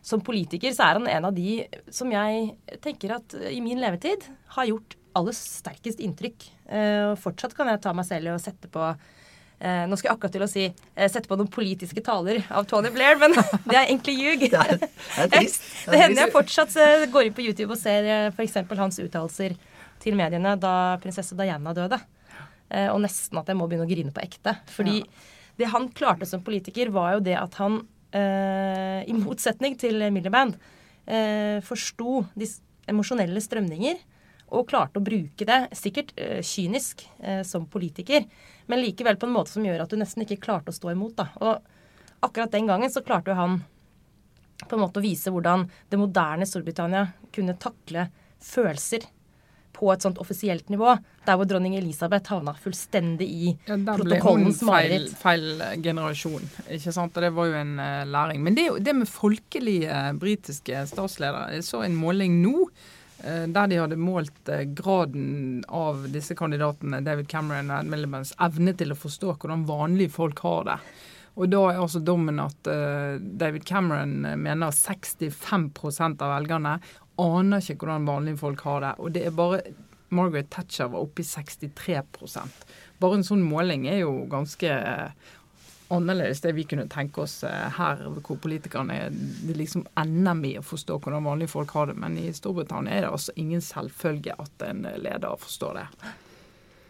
som 0.00 0.24
politiker 0.24 0.72
så 0.74 0.88
er 0.88 1.00
han 1.00 1.10
en 1.12 1.28
av 1.28 1.36
de 1.36 1.60
som 1.92 2.10
jeg 2.14 2.54
tenker 2.82 3.18
at 3.18 3.36
eh, 3.36 3.52
i 3.58 3.62
min 3.64 3.82
levetid 3.82 4.24
har 4.56 4.70
gjort 4.72 4.96
aller 5.18 5.36
sterkest 5.36 6.00
inntrykk. 6.00 6.48
Eh, 6.70 7.10
og 7.12 7.18
fortsatt 7.20 7.54
kan 7.58 7.68
jeg 7.70 7.82
ta 7.84 7.92
meg 7.96 8.08
selv 8.08 8.30
i 8.30 8.34
å 8.34 8.42
sette 8.42 8.70
på 8.72 8.92
eh, 9.60 9.84
nå 9.88 9.96
skal 9.98 10.10
jeg 10.10 10.16
akkurat 10.16 10.34
til 10.34 10.44
å 10.44 10.50
si 10.50 10.64
eh, 10.66 11.08
sette 11.10 11.28
på 11.30 11.36
noen 11.38 11.50
politiske 11.52 12.02
taler 12.04 12.42
av 12.50 12.66
Tony 12.70 12.90
Blair, 12.94 13.18
men 13.20 13.34
det 13.68 13.76
er 13.76 13.84
egentlig 13.86 14.16
ljug. 14.18 14.46
Det 14.50 14.60
er, 14.60 14.78
det 14.80 15.26
er 15.26 15.32
trist. 15.36 15.66
Det 15.86 16.00
hender 16.00 16.24
jeg 16.26 16.34
fortsatt 16.34 16.76
eh, 16.80 17.04
går 17.12 17.28
inn 17.28 17.36
på 17.36 17.44
YouTube 17.46 17.74
og 17.76 17.80
ser 17.80 18.08
f.eks. 18.32 18.56
hans 18.80 19.00
uttalelser 19.04 19.56
til 20.00 20.16
mediene 20.16 20.56
da 20.60 20.96
prinsesse 21.02 21.36
Diana 21.38 21.74
døde. 21.76 22.00
Eh, 22.70 22.88
Og 22.92 23.00
nesten 23.04 23.40
at 23.40 23.50
jeg 23.50 23.58
må 23.58 23.68
begynne 23.68 23.86
å 23.88 23.90
grine 23.90 24.14
på 24.14 24.22
ekte. 24.24 24.56
Fordi 24.72 25.02
det 25.60 25.68
han 25.72 25.90
klarte 25.92 26.28
som 26.28 26.40
politiker, 26.44 26.88
var 26.94 27.18
jo 27.18 27.24
det 27.26 27.36
at 27.36 27.56
han, 27.60 27.82
eh, 28.16 29.02
i 29.04 29.12
motsetning 29.16 29.76
til 29.76 30.00
Miliband, 30.14 30.54
eh, 31.04 31.58
forsto 31.66 32.22
de 32.38 32.48
emosjonelle 32.88 33.42
strømninger 33.44 33.98
og 34.50 34.68
klarte 34.70 34.98
å 35.00 35.04
bruke 35.04 35.46
det, 35.46 35.58
sikkert 35.78 36.12
eh, 36.18 36.40
kynisk 36.42 37.04
eh, 37.22 37.42
som 37.46 37.68
politiker, 37.70 38.26
men 38.70 38.82
likevel 38.82 39.18
på 39.20 39.28
en 39.28 39.34
måte 39.34 39.54
som 39.54 39.66
gjør 39.66 39.84
at 39.84 39.92
du 39.92 39.98
nesten 40.00 40.26
ikke 40.26 40.40
klarte 40.42 40.72
å 40.72 40.76
stå 40.76 40.92
imot. 40.94 41.16
Da. 41.18 41.28
Og 41.40 42.26
akkurat 42.26 42.52
den 42.52 42.66
gangen 42.70 42.90
så 42.92 43.04
klarte 43.06 43.32
jo 43.32 43.38
han 43.38 43.60
på 44.66 44.76
en 44.76 44.82
måte 44.82 45.00
å 45.00 45.04
vise 45.04 45.32
hvordan 45.32 45.64
det 45.88 45.98
moderne 45.98 46.46
Storbritannia 46.46 47.06
kunne 47.32 47.56
takle 47.58 48.10
følelser 48.44 49.06
på 49.80 49.88
et 49.94 50.02
sånt 50.04 50.18
offisielt 50.20 50.68
nivå, 50.68 50.92
der 51.24 51.38
hvor 51.38 51.46
dronning 51.48 51.76
Elisabeth 51.78 52.32
havna 52.34 52.52
fullstendig 52.58 53.28
i 53.30 53.52
Ja, 53.68 53.78
protokollens 53.78 54.60
feil, 54.60 54.68
mareritt. 54.68 55.14
feil 55.16 55.62
generasjon. 55.80 56.48
Ikke 56.74 56.92
sant? 56.92 57.16
Og 57.16 57.24
det 57.24 57.30
var 57.36 57.48
jo 57.48 57.58
en 57.62 57.74
uh, 57.78 58.04
læring. 58.10 58.42
Men 58.44 58.58
det, 58.58 58.66
det 58.84 58.96
med 58.98 59.08
folkelige 59.08 60.02
britiske 60.20 60.84
statsledere 60.90 61.54
Jeg 61.56 61.68
så 61.70 61.84
en 61.86 61.96
måling 61.96 62.40
nå 62.42 62.66
eh, 62.66 62.99
der 63.22 63.70
de 63.70 63.78
hadde 63.80 64.00
målt 64.00 64.48
eh, 64.48 64.64
graden 64.76 65.62
av 65.68 66.06
disse 66.12 66.36
kandidatene, 66.38 67.02
David 67.04 67.28
Cameron 67.28 67.70
og 67.70 67.82
Ed 67.82 67.92
Milibans, 67.92 68.34
evne 68.40 68.74
til 68.78 68.94
å 68.94 68.98
forstå 68.98 69.34
hvordan 69.36 69.66
vanlige 69.68 70.14
folk 70.14 70.40
har 70.46 70.68
det. 70.70 70.78
Og 71.40 71.50
da 71.52 71.60
er 71.70 71.78
altså 71.80 72.02
dommen 72.04 72.40
at 72.42 72.68
eh, 72.68 73.20
David 73.20 73.64
Cameron 73.68 74.24
eh, 74.28 74.38
mener 74.40 74.74
65% 74.74 76.24
av 76.24 76.34
velgerne 76.34 76.78
aner 77.20 77.62
ikke 77.62 77.84
hvordan 77.84 78.08
vanlige 78.08 78.40
folk 78.42 78.64
har 78.66 78.84
det. 78.84 78.92
Og 78.98 79.14
det 79.14 79.26
er 79.28 79.36
bare 79.36 79.62
Margaret 80.10 80.50
Thatcher 80.50 80.90
var 80.90 81.04
oppe 81.04 81.22
i 81.22 81.26
63% 81.26 82.64
Bare 83.00 83.16
en 83.16 83.22
sånn 83.24 83.44
måling 83.46 83.84
er 83.88 84.02
jo 84.02 84.24
ganske 84.30 84.68
eh, 84.68 85.28
annerledes 85.90 86.40
det 86.40 86.52
vi 86.52 86.64
kunne 86.64 86.86
tenke 86.88 87.24
oss 87.24 87.40
eh, 87.44 87.68
her, 87.76 88.02
hvor 88.22 88.38
politikerne 88.42 88.98
det 89.10 89.56
liksom 89.58 89.86
ender 89.98 90.36
med 90.38 90.60
å 90.60 90.66
forstå 90.66 91.00
hvordan 91.02 91.26
vanlige 91.26 91.52
folk 91.54 91.74
har 91.74 91.90
det. 91.90 91.96
Men 91.98 92.18
i 92.18 92.28
Storbritannia 92.34 92.94
er 92.94 93.06
det 93.06 93.14
altså 93.14 93.34
ingen 93.40 93.62
selvfølge 93.64 94.36
at 94.38 94.66
en 94.68 94.86
leder 95.02 95.40
forstår 95.40 95.80
det. 95.80 95.86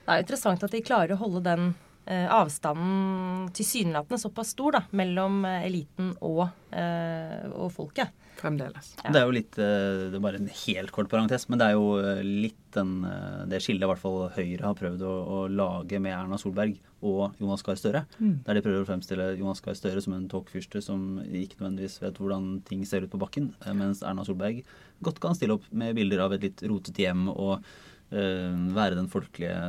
Det 0.04 0.16
er 0.16 0.24
interessant 0.24 0.66
at 0.66 0.74
de 0.74 0.82
klarer 0.84 1.14
å 1.14 1.20
holde 1.22 1.44
den 1.46 1.70
eh, 1.70 1.89
avstanden 2.10 3.50
tilsynelatende 3.54 4.18
såpass 4.18 4.54
stor 4.56 4.78
da, 4.78 4.82
mellom 4.96 5.44
eh, 5.44 5.66
eliten 5.68 6.14
og, 6.20 6.48
eh, 6.74 7.46
og 7.52 7.70
folket. 7.74 8.16
Fremdeles. 8.40 8.94
Ja. 9.04 9.10
Det 9.12 9.20
er 9.20 9.26
jo 9.28 9.34
litt 9.36 9.58
eh, 9.60 10.06
Det 10.08 10.16
er 10.16 10.22
bare 10.24 10.38
en 10.40 10.48
helt 10.62 10.92
kort 10.94 11.10
parentes, 11.12 11.44
men 11.50 11.60
det 11.60 11.66
er 11.68 11.76
jo 11.76 11.90
eh, 12.00 12.22
litt 12.24 12.56
den, 12.72 12.94
eh, 13.04 13.42
det 13.50 13.60
skillet 13.60 13.84
i 13.84 13.90
hvert 13.90 14.00
fall 14.00 14.30
Høyre 14.32 14.64
har 14.64 14.78
prøvd 14.78 15.04
å, 15.04 15.10
å 15.10 15.38
lage 15.52 16.00
med 16.00 16.14
Erna 16.16 16.38
Solberg 16.40 16.78
og 17.04 17.36
Jonas 17.40 17.64
Gahr 17.66 17.78
Støre. 17.80 18.04
Der 18.46 18.56
de 18.56 18.62
prøver 18.64 18.84
å 18.84 18.88
fremstille 18.88 19.30
Jonas 19.40 19.60
Gahr 19.64 19.76
Støre 19.76 20.00
som 20.04 20.16
en 20.16 20.28
togfyrste 20.30 20.82
som 20.84 21.20
ikke 21.24 21.60
nødvendigvis 21.60 22.00
vet 22.02 22.20
hvordan 22.20 22.50
ting 22.68 22.84
ser 22.88 23.04
ut 23.04 23.12
på 23.12 23.20
bakken, 23.20 23.52
eh, 23.64 23.76
mens 23.76 24.04
Erna 24.06 24.24
Solberg 24.24 24.62
godt 25.04 25.20
kan 25.20 25.36
stille 25.36 25.58
opp 25.58 25.68
med 25.72 25.96
bilder 25.98 26.24
av 26.24 26.36
et 26.36 26.48
litt 26.48 26.64
rotete 26.70 27.04
hjem 27.04 27.28
og 27.32 27.58
øh, 27.60 28.56
være 28.76 28.96
den 28.98 29.10
folkelige, 29.12 29.60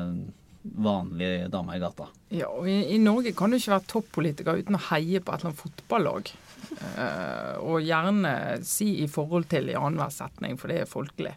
vanlige 0.61 1.47
dama 1.51 1.75
i 1.75 1.81
gata. 1.81 2.07
Ja, 2.29 2.49
og 2.53 2.69
i, 2.69 2.77
I 2.95 2.99
Norge 3.01 3.33
kan 3.37 3.51
du 3.51 3.57
ikke 3.57 3.73
være 3.73 3.89
toppolitiker 3.91 4.61
uten 4.61 4.77
å 4.77 4.83
heie 4.91 5.21
på 5.21 5.33
et 5.33 5.41
eller 5.41 5.51
annet 5.51 5.61
fotballag. 5.61 6.33
Eh, 6.71 7.55
og 7.65 7.85
gjerne 7.85 8.33
si 8.65 8.93
i 9.03 9.07
forhold 9.11 9.49
til 9.51 9.71
i 9.71 9.77
annenhver 9.77 10.13
setning, 10.13 10.59
for 10.61 10.71
det 10.71 10.83
er 10.83 10.89
folkelig. 10.89 11.33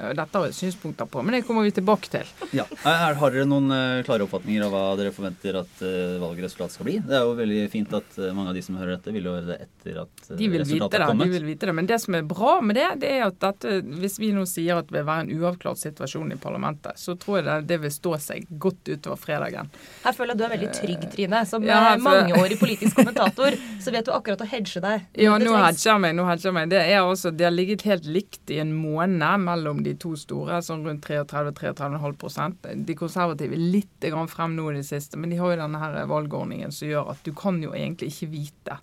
Eh, 0.00 0.12
dette 0.14 0.36
har 0.38 0.46
vi 0.46 0.52
synspunkter 0.52 1.06
på, 1.08 1.22
men 1.24 1.32
det 1.38 1.42
kommer 1.46 1.62
vi 1.66 1.70
tilbake 1.72 2.10
til. 2.12 2.26
Ja. 2.52 2.64
Her 2.84 3.14
har 3.16 3.30
dere 3.34 3.46
noen 3.48 3.70
eh, 3.72 4.02
klare 4.06 4.26
oppfatninger 4.26 4.66
av 4.66 4.74
hva 4.74 4.82
dere 5.00 5.12
forventer 5.16 5.56
at 5.62 5.82
valgresultatet 6.20 6.74
skal 6.76 6.86
bli? 6.88 6.96
Det 7.06 7.16
er 7.16 7.24
jo 7.26 7.34
veldig 7.38 7.62
fint 7.72 7.92
at 7.96 8.18
eh, 8.20 8.32
mange 8.36 8.52
av 8.52 8.56
de 8.58 8.62
som 8.64 8.76
hører 8.78 8.96
dette, 8.96 9.12
vil 9.14 9.28
gjøre 9.28 9.46
det 9.48 9.56
etter 9.66 10.00
at 10.02 10.26
eh, 10.30 10.36
De 10.40 10.48
vil 10.52 10.62
vite 10.62 10.66
resultatet 10.66 10.96
det. 10.96 11.02
har 11.04 11.12
kommet. 11.12 11.26
de 11.30 11.36
vil 11.36 11.46
vite 11.48 11.66
det. 11.70 11.74
Men 11.78 11.88
det 11.90 11.98
som 12.02 12.16
er 12.18 12.26
bra 12.28 12.54
med 12.64 12.78
det, 12.78 12.86
det 13.04 13.12
er 13.16 13.24
at 13.28 13.38
dette, 13.42 13.76
hvis 14.02 14.18
vi 14.22 14.32
nå 14.36 14.44
sier 14.50 14.80
at 14.82 14.90
det 14.90 14.96
vil 14.98 15.06
være 15.08 15.26
en 15.26 15.32
uavklart 15.40 15.80
situasjon 15.82 16.34
i 16.34 16.38
parlamentet, 16.42 16.98
så 17.00 17.16
tror 17.20 17.40
jeg 17.40 17.46
det, 17.48 17.56
det 17.72 17.80
vil 17.86 17.94
stå 17.94 18.14
seg 18.26 18.46
godt 18.62 18.90
utover 18.92 19.20
fredagen. 19.20 19.70
Her 20.04 20.16
føler 20.16 20.34
jeg 20.34 20.40
du 20.42 20.46
er 20.48 20.54
veldig 20.56 20.72
trygg, 20.80 21.08
Trine. 21.14 21.44
Som 21.48 21.64
Ja, 21.66 21.80
eh, 21.94 21.96
for- 21.96 22.04
mangeårig 22.10 22.58
politisk 22.60 22.96
kommentator, 23.00 23.56
så 23.82 23.94
vet 23.94 24.04
du 24.08 24.12
akkurat 24.14 24.44
å 24.44 24.50
hedge 24.50 24.82
deg. 24.84 25.06
Ja, 25.24 25.36
nå 25.38 25.56
hedger 25.56 25.92
jeg 25.92 26.00
meg. 26.04 26.16
nå 26.18 26.26
hedger 26.28 26.50
jeg 26.50 26.58
meg. 26.60 26.68
Det 26.74 26.82
er 26.84 27.00
også, 27.06 27.32
det 27.36 27.44
har 27.48 27.54
ligget 27.54 27.82
helt 27.88 28.04
likt 28.06 28.50
i 28.52 28.60
en 28.62 28.72
måned 28.76 29.40
mellom 29.46 29.82
de 29.86 29.94
to 30.02 30.12
store, 30.18 30.60
sånn 30.64 30.84
rundt 30.86 31.06
33-33,5 31.06 32.56
De 32.86 32.96
konservative 32.98 33.56
er 33.56 33.66
litt 33.76 34.06
grann 34.06 34.30
frem 34.30 34.56
nå 34.56 34.70
i 34.72 34.78
det 34.80 34.86
siste, 34.88 35.18
men 35.20 35.32
de 35.32 35.40
har 35.40 35.54
jo 35.54 35.60
denne 35.62 35.80
her 35.82 35.98
valgordningen 36.10 36.74
som 36.74 36.90
gjør 36.90 37.12
at 37.14 37.22
du 37.26 37.32
kan 37.36 37.60
jo 37.62 37.74
egentlig 37.76 38.12
ikke 38.12 38.30
vite 38.34 38.78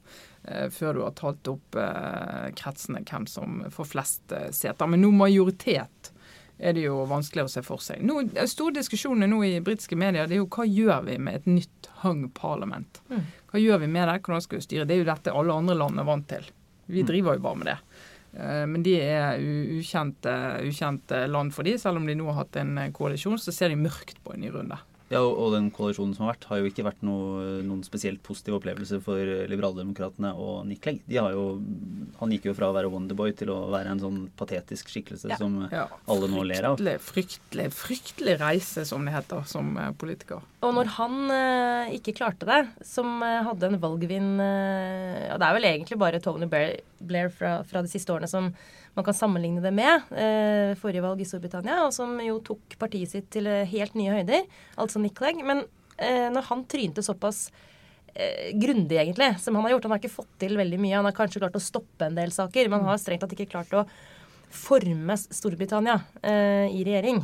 eh, 0.47 0.69
før 0.73 0.97
du 0.97 1.03
har 1.05 1.15
talt 1.19 1.51
opp 1.51 1.79
eh, 1.79 2.49
kretsene 2.57 3.03
hvem 3.05 3.27
som 3.29 3.61
får 3.73 3.91
flest 3.93 4.35
eh, 4.35 4.49
seter. 4.55 4.89
Men 4.89 5.03
nå 5.05 5.13
majoritet 5.15 6.13
er 6.63 6.75
det 6.77 6.85
jo 6.85 7.03
vanskelig 7.09 7.47
å 7.47 7.51
se 7.51 7.63
for 7.65 7.83
seg. 7.83 8.03
Nå, 8.05 8.21
de 8.31 8.47
store 8.49 8.77
diskusjonene 8.77 9.27
nå 9.29 9.41
i 9.47 9.53
britiske 9.63 9.97
medier 9.99 10.29
det 10.29 10.37
er 10.37 10.43
jo 10.43 10.49
hva 10.53 10.67
gjør 10.69 11.07
vi 11.09 11.19
med 11.19 11.41
et 11.41 11.49
nytt 11.49 11.89
hung 12.03 12.27
parliament? 12.35 13.01
Hva 13.51 13.61
gjør 13.61 13.83
vi 13.83 13.89
med 13.91 14.07
det? 14.07 14.19
Hvordan 14.23 14.45
skal 14.45 14.59
vi 14.61 14.67
styre? 14.67 14.85
Det 14.87 14.95
er 14.95 15.03
jo 15.03 15.09
dette 15.11 15.33
alle 15.33 15.57
andre 15.63 15.77
land 15.79 15.99
er 15.99 16.07
vant 16.07 16.29
til. 16.29 16.47
Vi 16.85 17.03
driver 17.07 17.37
jo 17.37 17.43
bare 17.43 17.59
med 17.59 17.69
det. 17.71 17.77
Eh, 18.33 18.65
Men 18.69 18.83
de 18.85 18.95
er 19.01 19.37
ukjente, 19.77 20.33
ukjente 20.65 21.27
land 21.29 21.53
for 21.53 21.63
de, 21.67 21.77
selv 21.77 22.01
om 22.01 22.07
de 22.09 22.15
nå 22.17 22.25
har 22.31 22.43
hatt 22.43 22.57
en 22.61 22.77
eh, 22.77 22.91
koalisjon, 22.95 23.37
så 23.41 23.53
ser 23.53 23.69
de 23.73 23.79
mørkt 23.79 24.17
på 24.25 24.33
en 24.33 24.41
ny 24.41 24.49
runde. 24.53 24.79
Ja, 25.13 25.21
og 25.23 25.53
den 25.55 25.69
koalisjonen 25.71 26.15
som 26.17 26.25
har 26.25 26.33
vært, 26.35 26.47
har 26.49 26.59
jo 26.61 26.69
ikke 26.71 26.85
vært 26.87 27.01
noe, 27.05 27.61
noen 27.65 27.83
spesielt 27.85 28.21
positiv 28.25 28.57
opplevelse 28.59 28.99
for 29.05 29.21
liberaldemokratene 29.51 30.33
og 30.35 30.65
Nick 30.67 30.81
Clegg. 30.83 31.01
De 31.09 31.19
har 31.21 31.31
jo, 31.35 31.45
han 32.19 32.33
gikk 32.35 32.49
jo 32.49 32.55
fra 32.57 32.69
å 32.71 32.75
være 32.75 32.91
Wonderboy 32.93 33.33
til 33.39 33.51
å 33.53 33.59
være 33.73 33.93
en 33.93 34.01
sånn 34.03 34.19
patetisk 34.39 34.89
skikkelse 34.93 35.29
Ja. 35.31 35.37
som 35.37 35.69
Ja. 35.71 35.87
alle 36.07 36.27
nå 36.27 36.43
ler 36.45 36.63
av. 36.71 36.77
Fryktelig, 36.77 36.99
fryktelig, 37.01 37.69
fryktelig 37.73 38.37
reise, 38.41 38.85
som 38.85 39.05
det 39.05 39.13
heter, 39.13 39.43
som 39.45 39.77
eh, 39.77 39.91
politiker. 39.91 40.41
Og 40.63 40.73
når 40.75 40.85
han 40.97 41.17
eh, 41.31 41.95
ikke 41.99 42.15
klarte 42.15 42.45
det, 42.47 42.61
som 42.85 43.21
eh, 43.23 43.41
hadde 43.43 43.67
en 43.67 43.79
valgvinn 43.79 44.39
eh, 44.39 45.33
Og 45.33 45.39
Det 45.39 45.47
er 45.49 45.53
vel 45.57 45.67
egentlig 45.67 45.97
bare 45.99 46.21
Tony 46.23 46.45
Blair, 46.47 46.77
Blair 47.03 47.29
fra, 47.29 47.63
fra 47.67 47.81
de 47.83 47.91
siste 47.91 48.13
årene 48.13 48.29
som 48.31 48.53
man 48.93 49.05
kan 49.05 49.15
sammenligne 49.17 49.61
det 49.63 49.71
med. 49.73 50.09
Eh, 50.11 50.73
forrige 50.79 51.03
valg 51.05 51.21
i 51.21 51.27
Storbritannia, 51.27 51.81
og 51.87 51.93
som 51.95 52.15
jo 52.21 52.39
tok 52.45 52.75
partiet 52.81 53.09
sitt 53.09 53.29
til 53.33 53.49
eh, 53.49 53.67
helt 53.69 53.95
nye 53.97 54.19
høyder. 54.19 54.47
Altså 54.77 55.01
Nick 55.01 55.17
Clegg. 55.17 55.41
Men 55.45 55.65
eh, 55.97 56.29
når 56.33 56.49
han 56.49 56.65
trynte 56.69 57.05
såpass 57.05 57.47
eh, 58.13 58.51
grundig, 58.59 58.99
egentlig, 59.01 59.33
som 59.41 59.57
han 59.57 59.65
har 59.65 59.75
gjort 59.75 59.87
Han 59.89 59.95
har 59.95 60.03
ikke 60.03 60.17
fått 60.19 60.33
til 60.45 60.57
veldig 60.59 60.81
mye. 60.81 60.97
Han 60.99 61.09
har 61.09 61.17
kanskje 61.17 61.41
klart 61.41 61.57
å 61.57 61.63
stoppe 61.63 62.09
en 62.09 62.19
del 62.19 62.33
saker, 62.35 62.69
men 62.69 62.85
han 62.85 62.93
har 62.93 63.01
strengt 63.01 63.25
tatt 63.25 63.33
ikke 63.37 63.53
klart 63.55 63.73
å 63.73 63.87
forme 64.53 65.17
Storbritannia 65.17 65.97
eh, 66.21 66.69
i 66.69 66.85
regjering. 66.85 67.23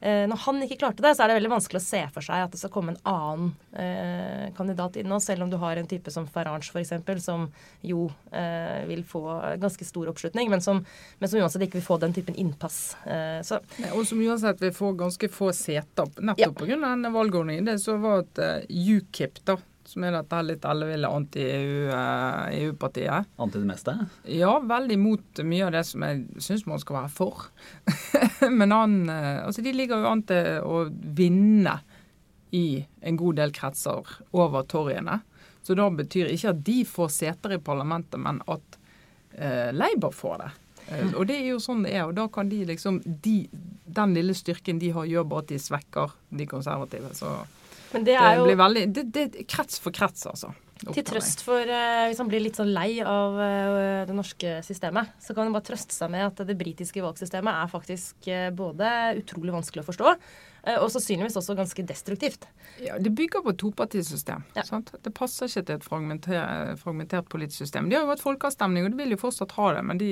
Eh, 0.00 0.24
når 0.28 0.40
han 0.44 0.62
ikke 0.66 0.78
klarte 0.82 1.04
det, 1.04 1.14
så 1.16 1.24
er 1.24 1.30
det 1.30 1.38
veldig 1.38 1.52
vanskelig 1.54 1.80
å 1.80 1.86
se 1.86 2.02
for 2.12 2.24
seg 2.24 2.44
at 2.44 2.52
det 2.52 2.60
skal 2.60 2.72
komme 2.74 2.92
en 2.92 3.00
annen 3.08 3.52
eh, 3.72 4.48
kandidat 4.56 4.98
inn 5.00 5.08
nå, 5.08 5.20
selv 5.24 5.46
om 5.46 5.52
du 5.52 5.56
har 5.62 5.80
en 5.80 5.88
type 5.88 6.12
som 6.12 6.28
Farage 6.28 6.68
f.eks., 6.68 6.92
som 7.24 7.46
jo 7.86 8.08
eh, 8.30 8.84
vil 8.90 9.04
få 9.08 9.22
ganske 9.62 9.88
stor 9.88 10.12
oppslutning, 10.12 10.50
men 10.52 10.64
som, 10.64 10.82
men 11.18 11.32
som, 11.32 11.40
uansett 11.40 11.64
ikke 11.66 11.80
vil 11.80 11.88
få 11.88 12.00
den 12.02 12.16
typen 12.16 12.36
innpass. 12.36 12.80
Eh, 13.08 13.40
så. 13.46 13.62
Og 13.94 14.04
som 14.08 14.20
uansett 14.20 14.60
vil 14.62 14.74
få 14.76 14.92
ganske 14.98 15.30
få 15.32 15.52
seter, 15.56 16.12
nettopp 16.20 16.66
ja. 16.66 16.76
av 16.76 16.90
denne 16.90 17.14
valgordningen. 17.14 17.70
Det 17.70 17.78
så 17.82 17.96
var 18.00 18.24
at 18.24 18.40
uh, 18.42 18.68
UKIP, 18.68 19.40
da, 19.48 19.56
som 19.96 20.04
er 20.04 20.12
dette 20.12 20.42
litt 20.44 20.60
elleville 20.68 21.08
anti-EU-partiet. 21.08 23.08
EU, 23.08 23.16
uh, 23.16 23.24
anti 23.46 23.62
det 23.62 23.68
meste? 23.70 23.94
Ja, 24.28 24.58
veldig 24.60 24.98
mot 25.00 25.40
mye 25.40 25.64
av 25.64 25.72
det 25.72 25.80
som 25.88 26.04
jeg 26.04 26.28
syns 26.44 26.66
man 26.68 26.76
skal 26.82 26.98
være 26.98 27.08
for. 27.16 27.46
Men 28.58 28.74
han 28.76 29.08
uh, 29.08 29.46
Altså, 29.46 29.64
de 29.64 29.72
ligger 29.72 30.04
jo 30.04 30.10
an 30.10 30.20
til 30.28 30.60
å 30.60 30.92
vinne 30.92 31.80
i 32.52 32.84
en 33.00 33.16
god 33.16 33.40
del 33.40 33.56
kretser 33.56 34.04
over 34.36 34.68
torgene. 34.68 35.24
Så 35.64 35.72
da 35.80 35.88
betyr 35.90 36.28
ikke 36.30 36.52
at 36.52 36.60
de 36.68 36.84
får 36.86 37.08
seter 37.16 37.56
i 37.56 37.58
parlamentet, 37.58 38.20
men 38.22 38.38
at 38.46 38.78
eh, 39.34 39.74
Labour 39.74 40.14
får 40.14 40.38
det. 40.44 40.50
Og 41.18 41.26
det 41.26 41.40
er 41.40 41.48
jo 41.48 41.58
sånn 41.58 41.82
det 41.82 41.96
er. 41.96 42.04
Og 42.06 42.14
da 42.14 42.30
kan 42.30 42.46
de 42.46 42.62
liksom 42.68 43.00
de, 43.02 43.50
Den 43.82 44.14
lille 44.14 44.30
styrken 44.38 44.78
de 44.78 44.94
har, 44.94 45.10
gjør 45.10 45.26
bare 45.26 45.42
at 45.42 45.50
de 45.50 45.58
svekker 45.58 46.14
de 46.38 46.46
konservative. 46.46 47.10
Så 47.18 47.34
men 47.96 48.06
det 48.06 48.14
er 48.20 48.38
jo 48.38 48.46
det 48.46 48.60
veldig, 48.60 48.86
det, 48.94 49.04
det, 49.14 49.26
Krets 49.50 49.80
for 49.82 49.94
krets, 49.96 50.26
altså. 50.28 50.52
Til 50.84 51.04
trøst 51.08 51.40
for 51.40 51.64
uh, 51.64 52.04
Hvis 52.10 52.18
han 52.20 52.28
blir 52.28 52.42
litt 52.44 52.58
sånn 52.58 52.74
lei 52.74 52.98
av 53.00 53.38
uh, 53.40 54.02
det 54.08 54.16
norske 54.16 54.58
systemet, 54.66 55.14
så 55.24 55.32
kan 55.32 55.48
han 55.48 55.54
bare 55.56 55.70
trøste 55.70 55.96
seg 55.96 56.12
med 56.12 56.26
at 56.26 56.42
det 56.46 56.58
britiske 56.60 57.00
valgsystemet 57.00 57.62
er 57.62 57.72
faktisk 57.72 58.28
uh, 58.28 58.50
både 58.54 58.90
utrolig 59.22 59.56
vanskelig 59.56 59.86
å 59.86 59.88
forstå, 59.88 60.12
og 60.80 60.88
sannsynligvis 60.90 61.36
også 61.38 61.54
ganske 61.58 61.84
destruktivt. 61.86 62.46
Ja, 62.82 62.98
Det 62.98 63.12
bygger 63.14 63.42
på 63.44 63.52
et 63.54 63.58
topartisystem. 63.62 64.42
Ja. 64.56 64.64
Det 65.02 65.12
passer 65.14 65.46
ikke 65.46 65.62
til 65.62 65.76
et 65.78 65.84
fragmentert, 65.86 66.80
fragmentert 66.80 67.28
politisk 67.30 67.62
system. 67.64 67.88
De 67.88 67.96
har 67.96 68.02
jo 68.02 68.10
hatt 68.10 68.22
folkeavstemning, 68.24 68.84
og 68.86 68.92
de 68.94 69.00
vil 69.00 69.14
jo 69.14 69.20
fortsatt 69.20 69.54
ha 69.56 69.68
det, 69.76 69.84
men 69.86 70.00
de, 70.00 70.10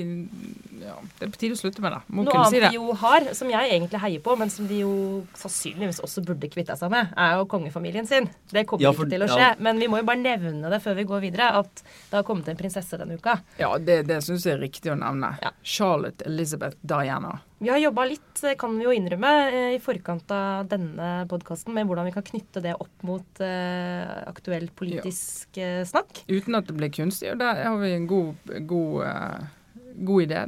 ja, 0.80 0.94
det 1.18 1.26
er 1.26 1.32
på 1.34 1.40
tide 1.42 1.58
å 1.58 1.60
slutte 1.60 1.82
med 1.84 1.96
det. 1.96 2.00
Må 2.08 2.26
Noe 2.26 2.38
annet 2.38 2.54
si 2.54 2.62
de 2.62 2.70
jo 2.76 2.94
har, 3.02 3.26
som 3.36 3.50
jeg 3.50 3.72
egentlig 3.74 4.00
heier 4.04 4.22
på, 4.24 4.36
men 4.40 4.52
som 4.54 4.68
de 4.70 4.80
jo 4.84 4.94
sannsynligvis 5.40 6.00
også 6.06 6.24
burde 6.28 6.50
kvitte 6.52 6.76
seg 6.78 6.92
med, 6.94 7.10
er 7.18 7.38
jo 7.40 7.48
kongefamilien 7.50 8.08
sin. 8.08 8.30
Det 8.52 8.66
kommer 8.70 8.86
ja, 8.86 8.92
for, 8.94 9.08
ikke 9.08 9.18
til 9.18 9.26
å 9.26 9.30
skje. 9.32 9.50
Men 9.64 9.82
vi 9.82 9.90
må 9.90 10.00
jo 10.00 10.08
bare 10.08 10.22
nevne 10.22 10.70
det 10.72 10.80
før 10.84 11.00
vi 11.00 11.08
går 11.10 11.24
videre, 11.26 11.50
at 11.64 11.82
det 11.84 12.20
har 12.20 12.26
kommet 12.26 12.48
en 12.52 12.60
prinsesse 12.60 13.00
denne 13.00 13.18
uka. 13.18 13.40
Ja, 13.58 13.74
det, 13.78 14.04
det 14.10 14.22
syns 14.26 14.46
jeg 14.46 14.56
er 14.58 14.62
riktig 14.62 14.94
å 14.94 14.98
nevne. 15.00 15.34
Charlotte 15.66 16.24
Elizabeth 16.30 16.78
Diana. 16.82 17.40
Vi 17.64 17.70
har 17.72 17.78
jobba 17.80 18.04
litt, 18.04 18.40
kan 18.60 18.74
vi 18.76 18.84
jo 18.84 18.92
innrømme, 18.92 19.28
eh, 19.48 19.70
i 19.78 19.80
forkant 19.80 20.28
av 20.36 20.66
denne 20.68 21.24
podkasten 21.30 21.72
med 21.72 21.88
hvordan 21.88 22.04
vi 22.04 22.12
kan 22.12 22.26
knytte 22.26 22.60
det 22.60 22.74
opp 22.76 23.06
mot 23.08 23.40
uh, 23.40 24.20
aktuell 24.28 24.66
politisk 24.76 25.56
ja. 25.56 25.78
snakk. 25.88 26.20
Uten 26.28 26.58
at 26.58 26.68
det 26.68 26.76
blir 26.76 26.92
kunstig. 26.92 27.30
Og 27.32 27.40
der 27.40 27.62
har 27.64 27.78
vi 27.80 27.94
en 27.96 28.04
god, 28.10 28.52
god, 28.68 29.06
uh, 29.08 29.80
god 29.96 30.26
idé. 30.26 30.42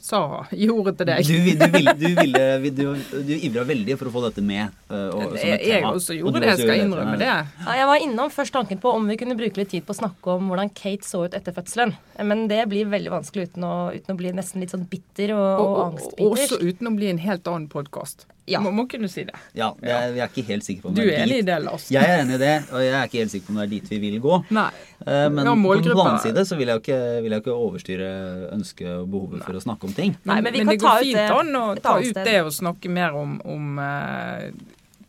Sara, 0.00 0.44
gi 0.50 0.68
ordet 0.72 0.94
til 0.98 1.08
deg. 1.10 1.26
Du, 1.28 1.34
du, 1.34 1.66
ville, 1.74 1.94
du, 2.00 2.06
ville, 2.16 2.44
du, 2.72 3.20
du 3.28 3.32
ivra 3.36 3.64
veldig 3.68 3.96
for 4.00 4.08
å 4.10 4.14
få 4.14 4.22
dette 4.26 4.44
med. 4.44 4.72
Uh, 4.88 5.10
og, 5.12 5.36
jeg, 5.36 5.60
jeg 5.68 5.84
også 5.86 6.16
gjorde 6.16 6.40
det, 6.40 6.54
jeg 6.54 6.62
skal 6.64 6.84
innrømme 6.86 7.18
det. 7.20 7.28
Ja, 7.28 7.76
jeg 7.82 7.90
var 7.92 8.06
innom 8.06 8.32
først 8.32 8.56
tanken 8.56 8.80
på 8.82 8.94
om 8.96 9.06
vi 9.10 9.18
kunne 9.20 9.36
bruke 9.38 9.60
litt 9.60 9.72
tid 9.74 9.86
på 9.86 9.94
å 9.94 10.00
snakke 10.00 10.36
om 10.38 10.50
hvordan 10.50 10.72
Kate 10.72 11.06
så 11.06 11.26
ut 11.26 11.36
etter 11.36 11.54
fødselen. 11.56 11.94
Men 12.24 12.48
det 12.50 12.64
blir 12.72 12.88
veldig 12.90 13.12
vanskelig 13.12 13.50
uten 13.52 13.68
å, 13.68 13.74
uten 13.94 14.16
å 14.16 14.18
bli 14.18 14.34
nesten 14.36 14.64
litt 14.64 14.72
sånn 14.74 14.88
bitter 14.90 15.36
og, 15.36 15.46
og, 15.46 15.70
og 15.70 15.80
angstbiter. 15.90 16.34
Også 16.34 16.60
uten 16.64 16.90
å 16.90 16.96
bli 16.96 17.12
en 17.12 17.22
helt 17.22 17.48
annen 17.52 17.70
podkast. 17.72 18.26
Ja. 18.50 18.58
Må, 18.64 18.72
må 18.74 18.86
kunne 18.90 19.08
si 19.10 19.22
det. 19.28 19.36
Ja, 19.54 19.70
det 19.78 19.92
er, 19.94 20.08
vi 20.14 20.22
er 20.24 20.30
ikke 20.30 20.42
helt 20.48 20.66
sikre 20.66 20.82
på 20.82 20.90
om 20.90 20.96
det 20.96 21.04
er 21.04 21.06
dit. 21.06 21.12
Du 21.12 21.20
er 21.20 21.26
enig 21.28 21.38
i 21.38 21.46
det, 21.46 21.58
Lars? 21.62 21.86
Jeg 21.92 22.02
er 22.02 22.22
enig 22.24 22.34
i 22.34 22.40
det, 22.40 22.54
og 22.72 22.82
jeg 22.82 22.94
er 22.98 23.10
ikke 23.10 23.20
helt 23.20 23.34
sikker 23.34 23.46
på 23.46 23.52
om 23.52 23.60
det 23.60 23.66
er 23.66 23.72
dit 23.76 23.92
vi 23.92 23.98
vil 24.02 24.16
gå. 24.24 24.38
Nei. 24.56 24.70
Uh, 25.00 25.28
men 25.32 25.46
ja, 25.46 25.52
på 25.54 25.76
den 25.78 25.92
annen 25.94 26.18
side 26.24 26.44
så 26.48 26.58
vil 26.58 26.72
jeg 26.72 26.80
jo 26.80 26.82
ikke, 26.82 26.98
vil 27.24 27.36
jeg 27.36 27.44
ikke 27.44 27.54
overstyre 27.54 28.08
ønsket 28.56 28.90
og 28.96 29.06
behovet 29.12 29.44
for 29.46 29.60
å 29.60 29.62
snakke 29.62 29.86
om 29.86 29.89
ting. 29.96 30.16
Nei, 30.22 30.40
men, 30.40 30.56
men 30.56 30.72
det 30.72 30.80
går 30.82 31.02
fint 31.04 31.22
an 31.24 31.56
å 31.58 31.64
ta 31.80 31.96
ut 32.02 32.20
det 32.20 32.36
og 32.44 32.52
snakke 32.54 32.92
mer 32.92 33.16
om, 33.16 33.38
om 33.48 33.80
eh, 33.82 34.50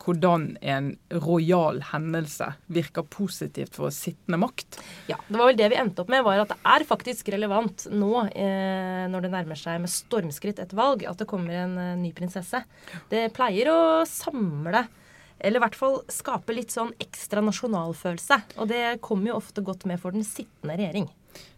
hvordan 0.02 0.46
en 0.60 0.88
rojal 1.22 1.80
hendelse 1.92 2.48
virker 2.72 3.06
positivt 3.10 3.76
for 3.78 3.94
sittende 3.94 4.40
makt. 4.42 4.80
Ja, 5.10 5.18
det 5.28 5.38
var 5.38 5.50
vel 5.50 5.60
det 5.60 5.70
vi 5.72 5.78
endte 5.80 6.02
opp 6.04 6.10
med, 6.12 6.24
var 6.26 6.42
at 6.42 6.54
det 6.54 6.58
er 6.74 6.86
faktisk 6.88 7.30
relevant 7.34 7.86
nå, 7.92 8.26
eh, 8.30 9.04
når 9.12 9.26
det 9.26 9.32
nærmer 9.34 9.58
seg 9.58 9.82
med 9.82 9.92
stormskritt 9.92 10.62
et 10.62 10.74
valg, 10.76 11.06
at 11.08 11.22
det 11.22 11.28
kommer 11.30 11.64
en 11.64 11.78
eh, 11.78 11.94
ny 12.00 12.12
prinsesse. 12.16 12.64
Det 13.12 13.28
pleier 13.36 13.72
å 13.72 13.80
samle 14.08 14.86
eller 15.42 15.58
i 15.58 15.62
hvert 15.64 15.74
fall 15.74 15.96
skape 16.12 16.54
litt 16.54 16.70
sånn 16.70 16.92
ekstra 17.02 17.42
nasjonalfølelse. 17.42 18.36
Og 18.62 18.68
det 18.70 19.00
kommer 19.02 19.32
jo 19.32 19.40
ofte 19.40 19.64
godt 19.66 19.88
med 19.90 19.98
for 19.98 20.14
den 20.14 20.22
sittende 20.26 20.76
regjering. 20.78 21.08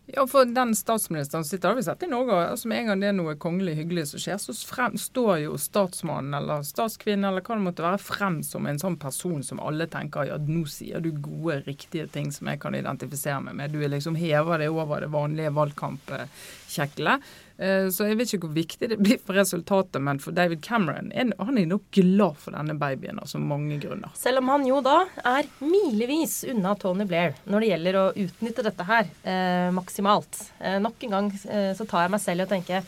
Ja, 0.07 0.27
for 0.27 0.45
den 0.45 0.75
statsministeren 0.77 1.45
sitter, 1.45 1.69
har 1.69 1.77
vi 1.77 1.83
sett 1.83 2.03
i 2.03 2.07
Norge. 2.07 2.35
altså 2.35 2.69
Med 2.69 2.79
en 2.79 2.87
gang 2.87 3.01
det 3.01 3.09
er 3.09 3.15
noe 3.17 3.37
kongelig 3.41 3.79
hyggelig 3.79 4.11
som 4.11 4.21
skjer, 4.21 4.37
så 4.43 4.53
frem, 4.69 4.99
står 5.01 5.39
jo 5.47 5.55
statsmannen 5.61 6.37
eller 6.37 6.67
statskvinnen 6.69 7.25
eller 7.31 7.45
hva 7.45 7.57
det 7.57 7.65
måtte 7.65 7.87
være 7.87 8.01
frem 8.05 8.43
som 8.45 8.69
en 8.69 8.81
sånn 8.81 8.99
person 9.01 9.41
som 9.47 9.63
alle 9.65 9.87
tenker 9.89 10.29
ja, 10.29 10.37
nå 10.37 10.67
sier 10.69 11.01
du 11.01 11.09
gode, 11.15 11.63
riktige 11.65 12.05
ting 12.13 12.29
som 12.37 12.53
jeg 12.53 12.61
kan 12.61 12.77
identifisere 12.77 13.41
meg 13.47 13.57
med. 13.57 13.73
Du 13.73 13.81
liksom 13.81 14.19
hever 14.21 14.61
det 14.61 14.69
over 14.75 15.01
det 15.01 15.09
vanlige 15.15 15.55
valgkampkjeklet. 15.57 17.25
Eh, 17.57 17.89
så 17.95 18.09
jeg 18.09 18.19
vet 18.19 18.33
ikke 18.33 18.49
hvor 18.49 18.57
viktig 18.57 18.89
det 18.91 18.99
blir 18.99 19.21
for 19.23 19.39
resultatet, 19.39 20.01
men 20.03 20.19
for 20.23 20.35
David 20.35 20.63
Cameron 20.65 21.13
han 21.15 21.59
er 21.59 21.69
nok 21.71 21.87
glad 21.95 22.41
for 22.43 22.57
denne 22.57 22.75
babyen 22.79 23.21
av 23.23 23.31
så 23.31 23.39
mange 23.39 23.79
grunner. 23.83 24.11
Selv 24.19 24.43
om 24.43 24.51
han 24.51 24.67
jo 24.67 24.81
da 24.85 25.05
er 25.23 25.49
milevis 25.63 26.41
unna 26.51 26.75
Tony 26.81 27.07
Blair 27.09 27.37
når 27.47 27.63
det 27.63 27.71
gjelder 27.71 28.01
å 28.01 28.05
utnytte 28.25 28.67
dette 28.67 28.89
her 28.89 29.09
eh, 29.23 29.71
maksimalt. 29.75 30.41
Eh, 30.59 30.81
nok 30.83 31.07
en 31.07 31.19
gang 31.19 31.33
eh, 31.47 31.73
så 31.79 31.87
tar 31.87 32.07
jeg 32.07 32.15
meg 32.17 32.25
selv 32.25 32.43
i 32.43 32.49
å 32.49 32.53
tenke 32.57 32.83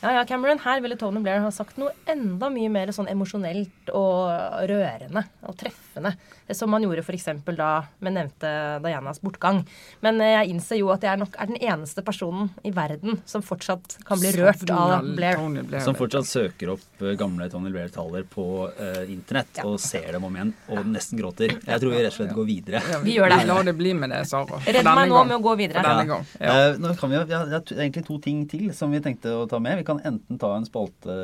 ja, 0.00 0.12
ja, 0.12 0.24
Cameron, 0.24 0.60
her 0.62 0.80
ville 0.80 0.96
Tony 0.96 1.20
Blair 1.20 1.40
ha 1.42 1.50
sagt 1.50 1.78
noe 1.80 1.90
enda 2.06 2.46
mye 2.54 2.70
mer 2.70 2.92
sånn 2.94 3.08
emosjonelt 3.10 3.90
og 3.90 4.30
rørende 4.70 5.24
og 5.42 5.56
treffende. 5.58 6.12
Som 6.54 6.72
han 6.72 6.84
gjorde 6.86 7.02
f.eks. 7.02 7.26
da 7.58 7.70
vi 7.98 8.12
nevnte 8.14 8.50
Dianas 8.84 9.18
bortgang. 9.20 9.64
Men 10.04 10.20
eh, 10.22 10.36
jeg 10.36 10.54
innser 10.54 10.78
jo 10.80 10.92
at 10.94 11.02
jeg 11.04 11.18
nok 11.20 11.34
er 11.34 11.50
den 11.50 11.58
eneste 11.58 12.04
personen 12.06 12.52
i 12.64 12.70
verden 12.72 13.18
som 13.28 13.42
fortsatt 13.44 13.98
kan 14.06 14.20
bli 14.22 14.30
rørt 14.38 14.62
av 14.70 15.02
Blair. 15.18 15.42
Blair. 15.66 15.82
Som 15.84 15.98
fortsatt 15.98 16.30
søker 16.30 16.72
opp 16.76 17.02
eh, 17.02 17.16
gamle 17.18 17.50
Tony 17.50 17.74
Blair-taler 17.74 18.24
på 18.30 18.46
uh, 18.70 19.02
internett 19.10 19.60
ja. 19.60 19.66
og 19.66 19.76
ser 19.82 20.12
dem 20.14 20.24
om 20.24 20.38
igjen 20.38 20.54
og 20.70 20.88
nesten 20.88 21.20
gråter. 21.20 21.58
Jeg 21.58 21.82
tror 21.82 21.92
vi 21.92 22.04
rett 22.04 22.14
og 22.14 22.18
slett 22.20 22.32
går 22.38 22.48
videre. 22.48 22.84
Ja, 22.94 23.02
vi 23.02 23.18
gjør 23.18 23.34
det. 23.34 23.40
La 23.50 23.58
det 23.66 23.74
bli 23.76 23.96
med 23.98 24.14
det, 24.14 24.22
Sara. 24.30 24.62
Redd 24.62 24.86
meg 24.86 25.10
nå 25.10 25.26
med 25.26 25.36
å 25.40 25.42
gå 25.42 25.58
videre. 25.58 25.84
Ja. 26.06 26.22
Uh, 26.38 26.78
nå 26.80 26.94
kan 27.00 27.12
vi, 27.12 27.18
ja, 27.18 27.42
det 27.50 27.60
er 27.60 27.82
egentlig 27.82 28.06
to 28.06 28.22
ting 28.22 28.46
til 28.48 28.70
som 28.76 28.94
vi 28.94 29.02
tenkte 29.04 29.34
å 29.42 29.44
ta 29.50 29.60
med. 29.62 29.82
Vi 29.82 29.87
kan 29.88 30.02
enten 30.06 30.40
ta 30.40 30.54
en 30.56 30.68
spalte, 30.68 31.14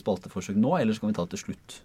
spalteforsøk 0.00 0.58
nå, 0.60 0.76
eller 0.78 0.96
så 0.96 1.04
kan 1.04 1.12
vi 1.12 1.18
ta 1.18 1.26
det 1.26 1.38
til 1.38 1.48
slutt. 1.48 1.80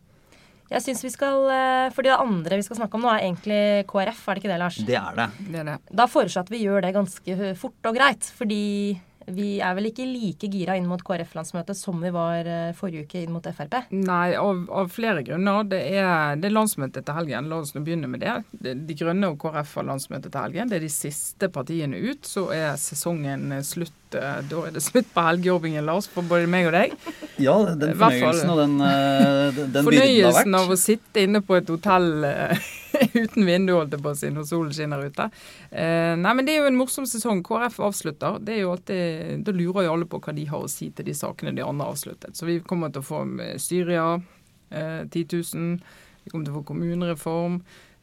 Jeg 0.71 0.82
synes 0.82 1.04
vi 1.06 1.12
skal, 1.13 1.50
eh, 1.54 1.89
fordi 1.93 2.10
Det 2.10 2.19
andre 2.19 2.58
vi 2.58 2.65
skal 2.65 2.78
snakke 2.78 2.95
om 2.95 3.02
nå, 3.02 3.10
er 3.10 3.26
egentlig 3.26 3.86
KrF, 3.86 4.28
er 4.28 4.34
det 4.34 4.43
ikke 4.43 4.54
det, 4.54 4.60
Lars? 4.60 4.78
Det 4.78 4.95
er 4.95 5.15
det. 5.15 5.30
det, 5.52 5.60
er 5.60 5.63
det. 5.63 5.80
Da 5.93 6.06
foreslår 6.06 6.41
jeg 6.41 6.45
at 6.45 6.56
vi 6.56 6.63
gjør 6.65 6.82
det 6.82 6.93
ganske 6.93 7.56
fort 7.56 7.86
og 7.86 7.95
greit. 7.95 8.24
Fordi 8.36 9.00
vi 9.26 9.60
er 9.63 9.74
vel 9.78 9.89
ikke 9.89 10.06
like 10.06 10.50
gira 10.54 10.76
inn 10.78 10.86
mot 10.89 11.02
KrF-landsmøtet 11.02 11.78
som 11.78 12.02
vi 12.02 12.12
var 12.13 12.45
eh, 12.45 12.74
forrige 12.78 13.06
uke 13.06 13.24
inn 13.24 13.34
mot 13.34 13.45
Frp? 13.45 13.78
Nei, 13.93 14.36
av, 14.38 14.65
av 14.69 14.89
flere 14.93 15.24
grunner. 15.26 15.65
Det 15.69 15.82
er, 15.98 16.36
det 16.38 16.50
er 16.50 16.54
landsmøtet 16.54 17.06
til 17.06 17.17
helgen. 17.17 17.50
La 17.50 17.62
oss 17.62 17.74
nå 17.76 17.82
begynne 17.86 18.10
med 18.10 18.21
det. 18.26 18.36
De 18.62 18.98
Grønne 18.98 19.32
og 19.34 19.39
KrF 19.41 19.78
har 19.80 19.89
landsmøtet 19.89 20.32
til 20.32 20.41
helgen. 20.41 20.69
Det 20.69 20.80
er 20.80 20.86
de 20.86 20.93
siste 20.93 21.50
partiene 21.54 22.02
ut. 22.06 22.26
Så 22.26 22.48
er 22.54 22.74
sesongen 22.82 23.54
slutt. 23.65 23.93
Eh, 24.15 24.39
da 24.49 24.62
er 24.67 24.75
det 24.75 24.84
slutt 24.86 25.08
på 25.13 25.25
helgejobbingen, 25.25 25.86
Lars, 25.88 26.08
for 26.12 26.25
både 26.28 26.47
meg 26.51 26.69
og 26.69 26.75
deg. 26.75 26.95
Ja, 27.41 27.56
den 27.75 27.95
fornøyelsen 27.99 28.54
og 28.54 28.62
den, 28.62 28.75
eh, 28.86 29.51
den, 29.56 29.73
den 29.75 29.88
Fornøyelsen 29.89 30.58
av 30.58 30.71
å 30.71 30.80
sitte 30.80 31.25
inne 31.25 31.41
på 31.45 31.58
et 31.60 31.69
hotell 31.71 32.10
uten 33.23 33.45
vindu, 33.47 33.73
holdt 33.75 33.95
jeg 33.95 34.04
på 34.04 34.13
å 34.13 34.17
si, 34.17 34.32
når 34.34 34.47
solen 34.49 34.75
skinner 34.75 35.04
ute. 35.06 35.28
Eh, 35.71 36.13
nei, 36.19 36.34
men 36.38 36.47
det 36.47 36.56
er 36.56 36.63
jo 36.63 36.69
en 36.71 36.80
morsom 36.80 37.08
sesong. 37.10 37.43
KrF 37.45 37.82
avslutter. 37.89 38.39
Det 38.45 38.56
er 38.56 38.63
jo 38.63 38.73
alltid, 38.75 39.43
Da 39.45 39.56
lurer 39.56 39.88
jo 39.88 39.95
alle 39.95 40.10
på 40.10 40.21
hva 40.23 40.36
de 40.36 40.47
har 40.49 40.65
å 40.65 40.71
si 40.71 40.89
til 40.95 41.10
de 41.10 41.17
sakene 41.17 41.56
de 41.56 41.65
andre 41.65 41.88
har 41.88 41.97
avsluttet. 41.97 42.38
Så 42.38 42.47
vi 42.49 42.60
kommer 42.65 42.93
til 42.93 43.04
å 43.04 43.10
få 43.10 43.23
Syria, 43.62 44.08
eh, 44.71 45.04
10 45.06 45.28
000. 45.54 45.80
Vi 46.25 46.32
kommer 46.32 46.47
til 46.47 46.56
å 46.56 46.62
få 46.62 46.67
kommunereform. 46.71 47.60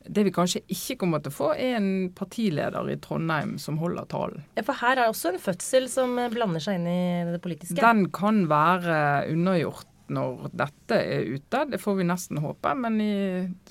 Det 0.07 0.25
vi 0.27 0.33
kanskje 0.35 0.65
ikke 0.73 0.99
kommer 1.03 1.23
til 1.23 1.33
å 1.33 1.37
få, 1.37 1.53
er 1.55 1.77
en 1.79 1.93
partileder 2.17 2.91
i 2.91 2.99
Trondheim 3.03 3.55
som 3.63 3.79
holder 3.83 4.09
talen. 4.11 4.45
Ja, 4.59 4.67
For 4.67 4.79
her 4.83 4.99
er 4.99 5.13
også 5.13 5.33
en 5.33 5.41
fødsel 5.43 5.89
som 5.93 6.19
blander 6.33 6.63
seg 6.63 6.81
inn 6.81 6.91
i 6.91 7.33
det 7.33 7.41
politiske? 7.45 7.79
Den 7.79 8.09
kan 8.15 8.45
være 8.51 9.31
unnagjort 9.33 9.89
når 10.13 10.51
dette 10.57 10.99
er 10.99 11.29
ute. 11.33 11.63
Det 11.71 11.81
får 11.81 11.97
vi 11.99 12.07
nesten 12.09 12.41
håpe, 12.43 12.75
men 12.79 12.99
i 13.01 13.15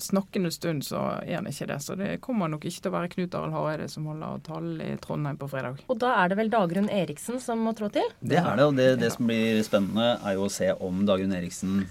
snakkende 0.00 0.50
stund 0.54 0.84
så 0.86 1.02
er 1.20 1.38
han 1.38 1.48
ikke 1.50 1.68
det. 1.70 1.78
Så 1.84 1.96
det 1.98 2.10
kommer 2.24 2.50
nok 2.50 2.66
ikke 2.68 2.86
til 2.86 2.92
å 2.92 2.96
være 2.96 3.12
Knut 3.14 3.36
Arild 3.38 3.56
Hareide 3.56 3.88
som 3.92 4.08
holder 4.10 4.42
talen 4.46 4.82
i 4.84 4.90
Trondheim 5.02 5.38
på 5.40 5.50
fredag. 5.52 5.82
Og 5.86 6.00
da 6.02 6.16
er 6.22 6.32
det 6.32 6.40
vel 6.40 6.52
Dagrun 6.52 6.90
Eriksen 6.92 7.40
som 7.42 7.62
må 7.62 7.74
trå 7.78 7.90
til? 7.94 8.08
Det 8.20 8.40
er 8.40 8.52
det, 8.58 8.68
og 8.68 8.76
det, 8.78 8.90
det 9.02 9.12
som 9.14 9.28
blir 9.30 9.62
spennende 9.66 10.14
er 10.18 10.38
jo 10.38 10.48
å 10.48 10.52
se 10.52 10.72
om 10.80 11.04
Dagrun 11.08 11.36
Eriksen 11.36 11.82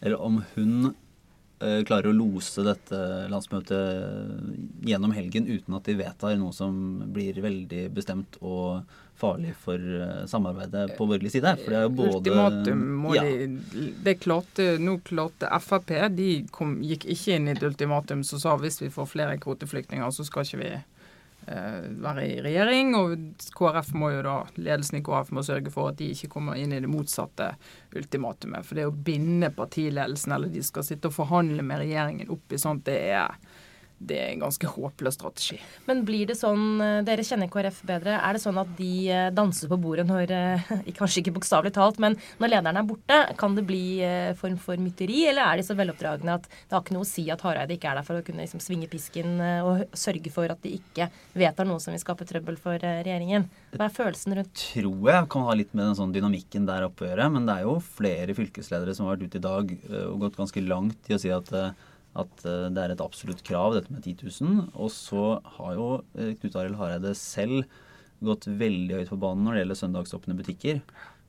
eller 0.00 0.20
om 0.22 0.42
hun 0.54 0.90
eh, 0.90 1.02
klarer 1.58 2.10
å 2.10 2.16
lose 2.16 2.60
dette 2.66 2.98
landsmøtet 3.32 4.84
gjennom 4.84 5.14
helgen 5.16 5.46
uten 5.48 5.78
at 5.78 5.88
de 5.88 5.94
vedtar 5.96 6.36
noe 6.36 6.52
som 6.52 6.74
blir 7.14 7.38
veldig 7.40 7.86
bestemt 7.96 8.36
og 8.42 8.84
farlig 9.16 9.54
for 9.60 9.80
eh, 9.80 10.26
samarbeidet 10.26 10.96
på 10.96 11.06
borgerlig 11.06 11.32
side. 11.32 11.54
For 11.62 11.72
det 11.72 11.78
er 11.78 11.86
jo 11.86 11.94
både 11.96 12.16
Ultimatum 12.18 12.82
må 13.02 13.14
ja, 13.16 13.24
de 13.24 13.86
det 14.04 14.18
klarte, 14.20 14.68
Nå 14.82 14.98
klarte 15.06 15.50
Frp 15.62 15.94
De 16.16 16.30
kom, 16.52 16.76
gikk 16.84 17.06
ikke 17.12 17.38
inn 17.38 17.48
i 17.48 17.54
et 17.54 17.64
ultimatum 17.64 18.24
som 18.26 18.42
sa 18.42 18.56
hvis 18.60 18.80
vi 18.82 18.92
får 18.92 19.08
flere 19.14 19.38
kvoteflyktninger, 19.42 20.10
så 20.12 20.26
skal 20.26 20.46
ikke 20.46 20.62
vi 20.62 20.70
eh, 20.74 20.84
være 21.46 22.24
i 22.26 22.40
regjering. 22.44 22.94
Og 22.98 23.44
KrF 23.56 23.92
må 23.98 24.10
jo 24.14 24.24
da, 24.26 24.36
ledelsen 24.58 25.00
i 25.00 25.04
KrF 25.06 25.32
må 25.36 25.44
sørge 25.46 25.72
for 25.74 25.92
at 25.92 26.00
de 26.00 26.10
ikke 26.14 26.30
kommer 26.32 26.58
inn 26.60 26.74
i 26.74 26.80
det 26.82 26.90
motsatte 26.90 27.52
ultimatumet. 27.96 28.66
For 28.66 28.78
det 28.78 28.88
å 28.88 28.94
binde 28.94 29.52
partiledelsen, 29.54 30.34
eller 30.36 30.52
de 30.52 30.64
skal 30.66 30.86
sitte 30.86 31.10
og 31.10 31.16
forhandle 31.16 31.64
med 31.66 31.84
regjeringen 31.84 32.32
opp 32.34 32.52
i 32.52 32.60
sånt, 32.60 32.86
det 32.88 32.98
er 33.14 33.38
det 33.98 34.16
er 34.20 34.32
en 34.34 34.42
ganske 34.44 34.68
håpløs 34.68 35.16
strategi. 35.16 35.56
Men 35.88 36.02
blir 36.04 36.28
det 36.28 36.36
sånn, 36.36 36.80
eh, 36.84 37.02
dere 37.06 37.24
kjenner 37.24 37.48
KrF 37.48 37.80
bedre, 37.88 38.18
er 38.20 38.36
det 38.36 38.42
sånn 38.42 38.58
at 38.60 38.68
de 38.76 38.90
eh, 39.08 39.28
danser 39.32 39.70
på 39.72 39.78
bordet 39.80 40.04
når 40.08 40.32
eh, 40.36 40.74
Kanskje 40.98 41.22
ikke 41.22 41.34
bokstavelig 41.38 41.72
talt, 41.76 41.98
men 42.02 42.16
når 42.40 42.52
lederen 42.52 42.80
er 42.80 42.86
borte, 42.88 43.18
kan 43.40 43.56
det 43.56 43.64
bli 43.68 44.00
form 44.38 44.56
for 44.60 44.80
mytteri, 44.80 45.26
eller 45.30 45.44
er 45.44 45.60
de 45.60 45.64
så 45.66 45.76
veloppdragne 45.76 46.36
at 46.38 46.46
det 46.48 46.74
har 46.74 46.82
ikke 46.82 46.96
noe 46.96 47.04
å 47.04 47.08
si 47.08 47.26
at 47.32 47.42
Hareide 47.44 47.76
ikke 47.76 47.90
er 47.90 47.98
der 47.98 48.06
for 48.06 48.20
å 48.20 48.24
kunne 48.24 48.44
liksom 48.44 48.62
svinge 48.64 48.88
pisken 48.90 49.40
og 49.66 49.96
sørge 49.96 50.32
for 50.32 50.52
at 50.52 50.62
de 50.64 50.72
ikke 50.78 51.08
vedtar 51.36 51.68
noe 51.68 51.82
som 51.82 51.92
vil 51.94 52.00
skape 52.02 52.26
trøbbel 52.28 52.56
for 52.60 52.80
regjeringen? 52.80 53.48
Hva 53.74 53.88
er 53.88 53.96
følelsen 53.96 54.36
rundt 54.38 54.64
Tror 54.76 55.10
jeg 55.12 55.28
kan 55.32 55.46
ha 55.48 55.56
litt 55.58 55.74
med 55.74 55.84
den 55.84 55.98
sånn 55.98 56.14
dynamikken 56.16 56.68
der 56.68 56.88
oppe 56.88 57.04
å 57.04 57.10
gjøre, 57.10 57.28
men 57.36 57.48
det 57.48 57.58
er 57.58 57.68
jo 57.68 57.76
flere 57.84 58.36
fylkesledere 58.38 58.96
som 58.96 59.06
har 59.06 59.16
vært 59.16 59.28
ute 59.28 59.42
i 59.42 59.46
dag 59.46 59.76
og 60.06 60.24
gått 60.24 60.40
ganske 60.40 60.64
langt 60.64 61.12
i 61.12 61.16
å 61.16 61.20
si 61.20 61.32
at 61.34 61.52
at 62.20 62.46
eh, 62.48 62.68
det 62.72 62.82
er 62.82 62.94
et 62.94 63.02
absolutt 63.04 63.42
krav, 63.46 63.74
dette 63.76 63.92
med 63.92 64.04
10 64.04 64.28
000. 64.40 64.70
Og 64.74 64.92
så 64.92 65.26
har 65.58 65.74
jo 65.76 65.88
eh, 66.16 66.34
Knut 66.40 66.56
Arild 66.58 66.78
Hareide 66.80 67.12
selv 67.18 67.66
gått 68.24 68.48
veldig 68.48 69.02
høyt 69.02 69.12
på 69.12 69.20
banen 69.20 69.44
når 69.44 69.56
det 69.56 69.62
gjelder 69.64 69.80
søndagsåpne 69.82 70.38
butikker. 70.38 70.80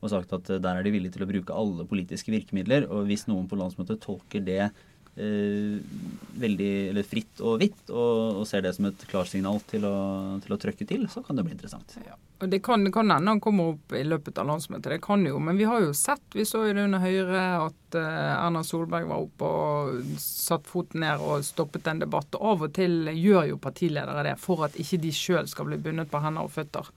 Og 0.02 0.14
sagt 0.14 0.34
at 0.38 0.52
eh, 0.54 0.62
der 0.64 0.80
er 0.80 0.88
de 0.88 0.94
villige 0.96 1.18
til 1.18 1.26
å 1.26 1.30
bruke 1.30 1.58
alle 1.58 1.88
politiske 1.90 2.34
virkemidler. 2.34 2.88
Og 2.92 3.10
hvis 3.10 3.28
noen 3.30 3.50
på 3.50 3.60
landsmøtet 3.60 4.02
tolker 4.04 4.44
det 4.46 4.70
veldig 5.18 6.72
eller 6.92 7.06
fritt 7.08 7.42
og 7.42 7.58
hvitt, 7.62 7.90
og, 7.90 8.38
og, 8.38 8.44
ser 8.46 8.62
det 8.62 8.76
som 8.76 8.86
et 8.90 9.06
klarsignal 9.10 9.60
til 9.66 9.88
å, 9.90 9.98
til 10.44 10.54
å 10.54 10.60
trøkke 10.62 10.86
til, 10.86 11.08
så 11.10 11.24
kan 11.26 11.40
det 11.40 11.46
bli 11.48 11.56
interessant. 11.56 11.96
Ja. 12.06 12.18
Og 12.38 12.52
Det 12.52 12.60
kan 12.62 12.86
hende 12.86 13.18
han 13.18 13.42
kommer 13.42 13.72
opp 13.74 13.94
i 13.98 14.04
løpet 14.06 14.38
av 14.38 14.46
landsmøtet, 14.52 14.92
det 14.94 15.02
kan 15.02 15.26
jo. 15.26 15.40
Men 15.42 15.58
vi 15.58 15.66
har 15.66 15.82
jo 15.82 15.94
sett, 15.98 16.22
vi 16.36 16.46
så 16.46 16.68
jo 16.68 16.76
det 16.78 16.86
under 16.86 17.02
Høyre, 17.02 17.46
at 17.66 17.98
uh, 17.98 18.46
Erna 18.46 18.62
Solberg 18.66 19.08
var 19.10 19.24
oppe 19.26 19.50
og 19.50 20.12
satt 20.22 20.70
foten 20.70 21.02
ned 21.02 21.24
og 21.24 21.46
stoppet 21.48 21.90
en 21.90 22.04
debatt. 22.04 22.38
Og 22.38 22.52
av 22.52 22.68
og 22.68 22.76
til 22.78 23.10
gjør 23.10 23.54
jo 23.54 23.62
partiledere 23.64 24.28
det 24.28 24.36
for 24.42 24.68
at 24.68 24.78
ikke 24.78 25.02
de 25.02 25.16
sjøl 25.16 25.50
skal 25.50 25.72
bli 25.72 25.82
bundet 25.82 26.12
på 26.12 26.22
hender 26.22 26.46
og 26.46 26.54
føtter. 26.54 26.92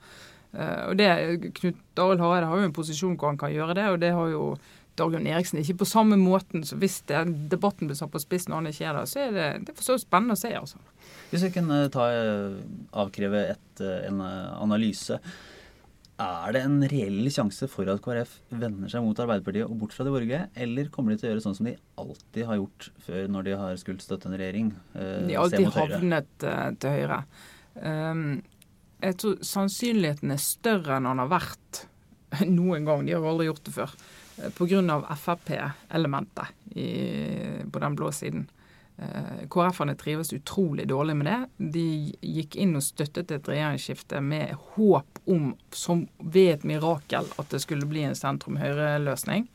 Uh, 0.53 0.91
og 0.91 0.99
det, 1.01 1.09
Knut 1.57 2.03
Arild 2.05 2.21
Hareide 2.21 2.51
har 2.51 2.61
jo 2.61 2.69
en 2.69 2.77
posisjon 2.77 3.17
hvor 3.17 3.33
han 3.33 3.41
kan 3.41 3.55
gjøre 3.55 3.79
det, 3.81 3.87
og 3.89 3.99
det 4.03 4.13
har 4.13 4.29
jo 4.29 4.45
Dagrun 4.99 5.27
Eriksen 5.29 5.61
ikke 5.61 5.79
på 5.81 5.87
samme 5.89 6.17
måten. 6.19 6.65
Så 6.67 6.77
hvis 6.81 6.99
det, 7.09 7.23
debatten 7.51 7.89
blir 7.89 7.99
satt 7.99 8.11
på 8.13 8.21
spissen 8.21 8.51
når 8.51 8.61
han 8.61 8.73
ikke 8.73 8.89
er 8.89 8.99
der, 8.99 9.09
så 9.09 9.23
er 9.23 9.31
det, 9.37 9.47
det 9.67 9.75
er 9.77 9.87
så 9.87 9.97
spennende 10.01 10.35
å 10.35 10.41
se. 10.41 10.51
altså. 10.57 10.81
Hvis 11.31 11.47
jeg 11.47 11.55
kunne 11.55 11.85
ta, 11.93 12.09
avkreve 13.03 13.47
et, 13.55 13.83
en 14.09 14.21
analyse. 14.21 15.19
Er 16.21 16.53
det 16.53 16.61
en 16.67 16.81
reell 16.91 17.29
sjanse 17.33 17.65
for 17.71 17.89
at 17.89 18.01
KrF 18.03 18.33
vender 18.51 18.91
seg 18.91 19.03
mot 19.05 19.17
Arbeiderpartiet 19.23 19.65
og 19.65 19.79
bort 19.81 19.95
fra 19.95 20.05
de 20.05 20.13
borgerlige, 20.13 20.43
eller 20.65 20.89
kommer 20.93 21.13
de 21.13 21.21
til 21.21 21.29
å 21.29 21.31
gjøre 21.31 21.43
sånn 21.45 21.57
som 21.57 21.69
de 21.69 21.75
alltid 22.01 22.47
har 22.49 22.59
gjort 22.59 22.89
før 23.05 23.31
når 23.31 23.47
de 23.47 23.55
har 23.61 23.79
skult 23.81 24.05
støtte 24.05 24.29
en 24.29 24.37
regjering? 24.37 24.71
Eh, 24.93 25.15
de 25.29 25.37
har 25.37 25.47
alltid 25.47 25.69
havnet 25.77 26.45
uh, 26.45 26.67
til 26.83 26.97
høyre. 26.97 27.21
Um, 27.73 28.25
jeg 29.01 29.17
tror 29.23 29.39
sannsynligheten 29.47 30.35
er 30.35 30.43
større 30.43 30.99
enn 30.99 31.09
han 31.09 31.23
har 31.23 31.31
vært 31.31 31.85
noen 32.59 32.85
gang. 32.85 33.07
De 33.07 33.15
har 33.15 33.29
aldri 33.31 33.49
gjort 33.49 33.65
det 33.65 33.75
før. 33.79 33.95
Eh, 34.41 34.51
Pga. 34.57 35.01
Frp-elementet 35.15 36.57
på 37.71 37.79
den 37.79 37.95
blå 37.95 38.11
siden. 38.11 38.47
Eh, 39.01 39.47
KrF-ene 39.49 39.95
trives 39.95 40.33
utrolig 40.33 40.87
dårlig 40.87 41.15
med 41.15 41.27
det. 41.27 41.39
De 41.73 41.85
gikk 42.21 42.55
inn 42.61 42.75
og 42.77 42.83
støttet 42.85 43.31
et 43.33 43.47
regjeringsskifte 43.49 44.21
med 44.21 44.53
håp 44.75 45.21
om, 45.25 45.55
som 45.73 46.05
ved 46.19 46.51
et 46.53 46.65
mirakel, 46.69 47.25
at 47.41 47.49
det 47.49 47.63
skulle 47.63 47.89
bli 47.89 48.03
en 48.05 48.17
sentrum-høyre-løsning. 48.17 49.47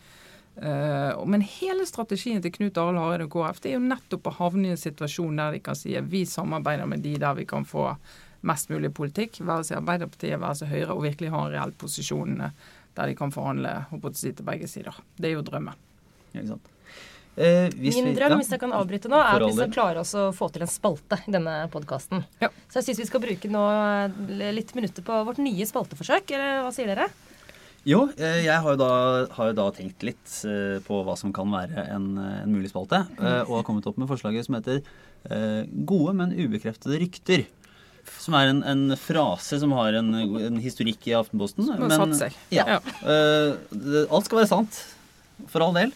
Eh, 0.57 1.25
men 1.31 1.45
hele 1.47 1.87
strategien 1.87 2.43
til 2.43 2.55
Knut 2.57 2.79
Arild 2.81 2.99
Hareide 2.99 3.29
og 3.29 3.35
KrF 3.37 3.61
det 3.63 3.71
er 3.71 3.77
jo 3.77 3.87
nettopp 3.87 4.31
å 4.31 4.37
havne 4.39 4.71
i 4.71 4.75
en 4.75 4.81
situasjon 4.81 5.39
der 5.39 5.55
de 5.55 5.61
kan 5.63 5.79
si 5.79 5.95
at 5.99 6.09
vi 6.11 6.25
samarbeider 6.27 6.89
med 6.91 7.05
de 7.05 7.15
der 7.21 7.37
vi 7.39 7.45
kan 7.47 7.69
få 7.69 7.93
mest 8.47 8.71
mulig 8.71 8.91
politikk, 8.95 9.41
være 9.47 9.67
seg 9.69 9.79
Arbeiderpartiet, 9.81 10.41
være 10.41 10.59
seg 10.59 10.73
Høyre, 10.73 10.95
og 10.95 11.07
virkelig 11.07 11.33
ha 11.35 11.45
en 11.45 11.55
reell 11.55 11.75
posisjon 11.79 12.43
der 12.97 13.13
de 13.13 13.19
kan 13.19 13.35
forhandle 13.35 13.75
si, 14.13 14.33
til 14.33 14.47
begge 14.47 14.69
sider. 14.71 14.97
Det 15.17 15.31
er 15.31 15.37
jo 15.37 15.45
drømmen. 15.47 15.77
Ja, 16.33 16.41
ikke 16.41 16.55
sant. 16.55 16.73
Eh, 17.37 17.69
Min 17.77 18.15
drøm, 18.17 18.33
ja, 18.33 18.37
hvis 18.41 18.51
jeg 18.55 18.61
kan 18.63 18.73
avbryte 18.73 19.11
nå, 19.13 19.19
er 19.21 19.37
at 19.37 19.45
vi 19.45 19.57
skal 19.59 19.73
klare 19.75 20.01
oss 20.01 20.15
å 20.17 20.31
få 20.33 20.49
til 20.53 20.65
en 20.65 20.73
spalte 20.73 21.19
i 21.29 21.35
denne 21.35 21.59
podkasten. 21.73 22.25
Ja. 22.41 22.49
Så 22.73 22.81
jeg 22.81 22.89
syns 22.89 23.03
vi 23.05 23.09
skal 23.11 23.23
bruke 23.25 23.51
nå 23.53 23.65
litt 24.57 24.73
minutter 24.79 25.05
på 25.05 25.21
vårt 25.29 25.43
nye 25.45 25.69
spalteforsøk. 25.69 26.33
Eller 26.33 26.63
hva 26.65 26.73
sier 26.73 26.89
dere? 26.95 27.11
Jo, 27.87 28.09
eh, 28.19 28.41
jeg 28.43 28.57
har 28.65 28.73
jo, 28.73 28.79
da, 28.81 28.93
har 29.37 29.53
jo 29.53 29.59
da, 29.61 29.67
tenkt 29.77 30.03
litt 30.03 30.39
eh, 30.49 30.79
på 30.83 31.05
hva 31.07 31.15
som 31.21 31.31
kan 31.35 31.53
være 31.53 31.85
en, 31.93 32.09
en 32.19 32.51
mulig 32.57 32.73
spalte. 32.73 33.05
Eh, 33.21 33.43
og 33.45 33.61
har 33.61 33.69
kommet 33.69 33.87
opp 33.87 34.01
med 34.01 34.11
forslaget 34.11 34.49
som 34.49 34.59
heter 34.59 34.81
'Gode, 35.27 36.13
men 36.15 36.31
ubekreftede 36.39 37.01
rykter'. 37.03 37.47
Som 38.23 38.37
er 38.39 38.53
en, 38.53 38.63
en, 38.67 38.97
frase 39.01 39.61
som 39.63 39.75
har 39.77 39.97
en, 39.99 40.13
en 40.15 40.61
historikk 40.63 41.07
i 41.11 41.17
Aftenposten. 41.19 41.67
Som 41.67 41.87
har 41.87 41.97
satt 42.05 42.19
seg. 42.19 42.41
Ja. 42.55 42.77
ja. 42.77 42.81
alt 43.07 44.29
skal 44.29 44.43
være 44.43 44.51
sant. 44.51 44.83
For 45.53 45.65
all 45.65 45.77
del. 45.77 45.93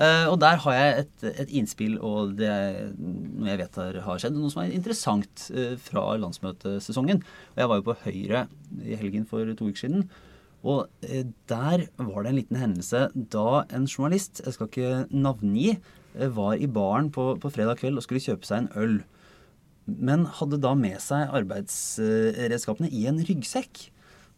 Uh, 0.00 0.32
og 0.32 0.38
der 0.40 0.56
har 0.64 0.74
jeg 0.74 0.92
et, 1.02 1.24
et, 1.28 1.50
innspill, 1.60 1.98
og 2.00 2.32
det 2.38 2.52
noe 2.96 3.50
jeg 3.50 3.60
vet 3.60 3.76
har, 3.76 3.98
har 4.06 4.20
skjedd. 4.22 4.38
Noe 4.40 4.52
som 4.52 4.62
er 4.62 4.72
interessant 4.72 5.46
uh, 5.52 5.74
fra 5.84 6.04
landsmøtesesongen. 6.22 7.20
Og 7.52 7.60
jeg 7.60 7.70
var 7.70 7.80
jo 7.80 7.86
på 7.90 7.98
Høyre 8.06 8.46
i 8.80 8.96
helgen 8.98 9.28
for 9.28 9.52
to 9.58 9.68
uker 9.68 9.84
siden. 9.84 10.06
Og 10.64 10.86
uh, 10.88 11.22
der 11.52 11.86
var 12.00 12.24
det 12.24 12.32
en 12.32 12.40
liten 12.40 12.60
hendelse 12.62 13.10
da 13.14 13.64
en 13.68 13.84
journalist, 13.84 14.40
jeg 14.46 14.56
skal 14.56 14.70
ikke 14.70 14.94
navngi, 15.12 15.76
var 16.12 16.60
i 16.60 16.66
baren 16.68 17.06
på, 17.08 17.30
på, 17.40 17.48
fredag 17.48 17.78
kveld 17.80 17.96
og 17.96 18.04
skulle 18.04 18.20
kjøpe 18.20 18.44
seg 18.44 18.64
en 18.64 18.72
øl. 18.76 18.98
Men 19.98 20.26
hadde 20.38 20.60
da 20.62 20.74
med 20.78 21.00
seg 21.02 21.32
arbeidsredskapene 21.40 22.90
i 22.92 23.06
en 23.10 23.20
ryggsekk. 23.22 23.88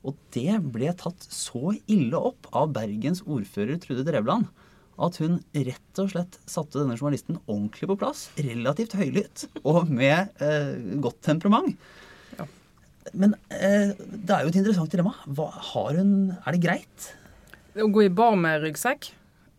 Og 0.05 0.19
det 0.37 0.59
ble 0.75 0.91
tatt 1.01 1.25
så 1.33 1.73
ille 1.91 2.19
opp 2.19 2.51
av 2.53 2.75
Bergens 2.77 3.23
ordfører 3.25 3.81
Trude 3.81 4.05
Drevland 4.07 4.51
at 5.03 5.19
hun 5.19 5.41
rett 5.67 6.01
og 6.01 6.13
slett 6.13 6.39
satte 6.47 6.79
denne 6.79 6.97
journalisten 6.99 7.41
ordentlig 7.49 7.89
på 7.91 7.97
plass. 7.99 8.29
Relativt 8.39 8.95
høylytt 8.99 9.47
og 9.65 9.91
med 9.91 10.31
eh, 10.45 10.75
godt 11.03 11.21
temperament. 11.27 11.75
Ja. 12.39 12.47
Men 13.13 13.35
eh, 13.51 13.95
det 13.99 14.37
er 14.37 14.45
jo 14.45 14.53
et 14.53 14.61
interessant 14.61 14.95
dilemma. 14.95 15.17
Hva, 15.27 15.51
hun, 15.97 16.35
er 16.37 16.55
det 16.55 16.63
greit? 16.63 17.11
Å 17.75 17.91
gå 17.91 18.07
i 18.07 18.13
bar 18.13 18.39
med 18.39 18.63
ryggsekk? 18.63 19.11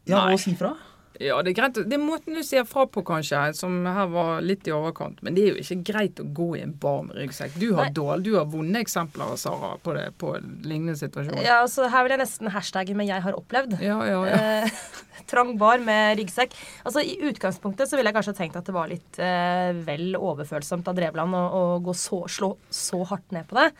Ja, 0.07 0.21
Nei. 0.21 0.35
og 0.37 0.43
si 0.43 0.55
fra? 0.57 0.75
Ja, 1.23 1.37
det 1.43 1.53
er 1.53 1.57
greit. 1.59 1.77
Det 1.87 1.95
er 1.95 2.01
måten 2.01 2.35
du 2.35 2.41
sier 2.43 2.65
fra 2.67 2.85
på, 2.91 3.03
kanskje, 3.05 3.39
som 3.57 3.77
her 3.87 4.09
var 4.11 4.43
litt 4.43 4.67
i 4.67 4.73
overkant. 4.75 5.21
Men 5.25 5.37
det 5.37 5.45
er 5.45 5.53
jo 5.53 5.63
ikke 5.63 5.77
greit 5.91 6.19
å 6.21 6.25
gå 6.35 6.49
i 6.57 6.63
en 6.65 6.73
bar 6.81 7.05
med 7.07 7.17
ryggsekk. 7.19 7.55
Du 7.61 7.69
har, 7.77 7.91
dårlig, 7.95 8.25
du 8.27 8.37
har 8.39 8.49
vonde 8.51 8.81
eksempler, 8.83 9.35
Sara, 9.39 9.75
på, 9.83 9.95
det, 9.95 10.09
på 10.21 10.33
lignende 10.65 10.97
situasjoner. 10.99 11.43
Ja, 11.45 11.61
altså 11.63 11.89
Her 11.91 12.05
vil 12.05 12.15
jeg 12.15 12.23
nesten 12.25 12.51
hashtagge 12.51 12.97
med 12.97 13.07
'jeg 13.07 13.23
har 13.23 13.39
opplevd'. 13.39 13.77
Ja, 13.81 13.99
ja, 14.07 14.19
ja. 14.27 14.41
Eh, 14.65 14.69
trang 15.31 15.55
bar 15.57 15.79
med 15.79 16.19
ryggsekk. 16.19 16.55
Altså 16.83 17.03
I 17.05 17.17
utgangspunktet 17.31 17.89
så 17.89 17.97
ville 17.97 18.11
jeg 18.11 18.17
kanskje 18.19 18.37
tenkt 18.37 18.59
at 18.59 18.67
det 18.67 18.75
var 18.75 18.91
litt 18.91 19.19
eh, 19.19 19.71
vel 19.87 20.15
overfølsomt 20.19 20.87
av 20.87 20.95
Drevland 20.95 21.35
å, 21.35 21.45
å 21.47 21.63
gå 21.79 21.95
så, 21.95 22.25
slå 22.27 22.55
så 22.69 23.03
hardt 23.07 23.31
ned 23.31 23.47
på 23.47 23.59
det. 23.59 23.71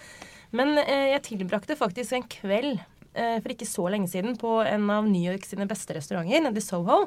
Men 0.56 0.78
eh, 0.80 1.12
jeg 1.16 1.26
tilbrakte 1.36 1.76
faktisk 1.76 2.16
en 2.16 2.30
kveld 2.32 2.80
for 3.16 3.54
ikke 3.54 3.68
så 3.70 3.86
lenge 3.92 4.10
siden 4.12 4.36
på 4.40 4.58
en 4.68 4.90
av 4.92 5.06
New 5.08 5.24
York 5.24 5.46
sine 5.48 5.68
beste 5.70 5.96
restauranter, 5.96 6.44
nede 6.44 6.60
i 6.60 6.64
Soho, 6.64 7.06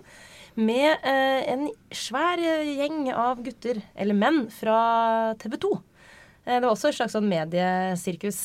med 0.58 1.04
eh, 1.06 1.42
en 1.52 1.68
svær 1.94 2.40
gjeng 2.40 3.12
av 3.14 3.42
gutter, 3.44 3.78
eller 3.94 4.16
menn, 4.18 4.46
fra 4.50 4.78
TV 5.38 5.54
2. 5.62 5.70
Eh, 6.46 6.56
det 6.56 6.64
var 6.64 6.72
også 6.72 6.90
et 6.90 6.98
slags 6.98 7.14
sånn 7.14 7.28
mediesirkus 7.30 8.40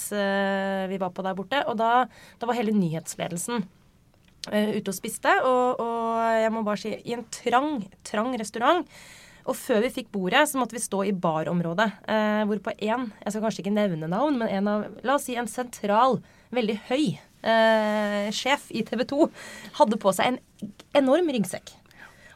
vi 0.91 0.99
var 1.01 1.13
på 1.15 1.25
der 1.25 1.37
borte. 1.37 1.63
Og 1.71 1.79
da, 1.79 2.05
da 2.39 2.49
var 2.49 2.59
hele 2.59 2.75
nyhetsledelsen 2.75 3.65
ute 4.43 4.91
og 4.91 4.95
spiste. 4.95 5.33
Og, 5.47 5.81
og, 5.81 6.21
jeg 6.37 6.53
må 6.53 6.65
bare 6.67 6.81
si, 6.83 6.93
i 7.07 7.17
en 7.17 7.25
trang, 7.33 7.77
trang 8.05 8.33
restaurant. 8.39 8.85
Og 9.43 9.57
før 9.59 9.81
vi 9.83 9.91
fikk 9.91 10.11
bordet, 10.13 10.45
så 10.47 10.59
måtte 10.59 10.77
vi 10.77 10.83
stå 10.83 11.01
i 11.07 11.15
barområdet. 11.15 11.89
Eh, 12.07 12.43
hvorpå 12.47 12.77
én, 12.77 13.09
jeg 13.23 13.33
skal 13.33 13.43
kanskje 13.43 13.65
ikke 13.65 13.75
nevne 13.75 14.07
navn, 14.11 14.37
men 14.39 14.51
en 14.51 14.69
av, 14.71 14.85
la 15.03 15.17
oss 15.17 15.27
si 15.27 15.35
en 15.39 15.49
sentral, 15.51 16.21
veldig 16.55 16.77
høy 16.91 17.07
eh, 17.43 18.31
sjef 18.35 18.69
i 18.71 18.83
TV 18.87 19.05
2 19.09 19.29
hadde 19.79 19.99
på 20.01 20.13
seg 20.15 20.33
en 20.33 20.73
enorm 20.97 21.31
ryggsekk. 21.35 21.75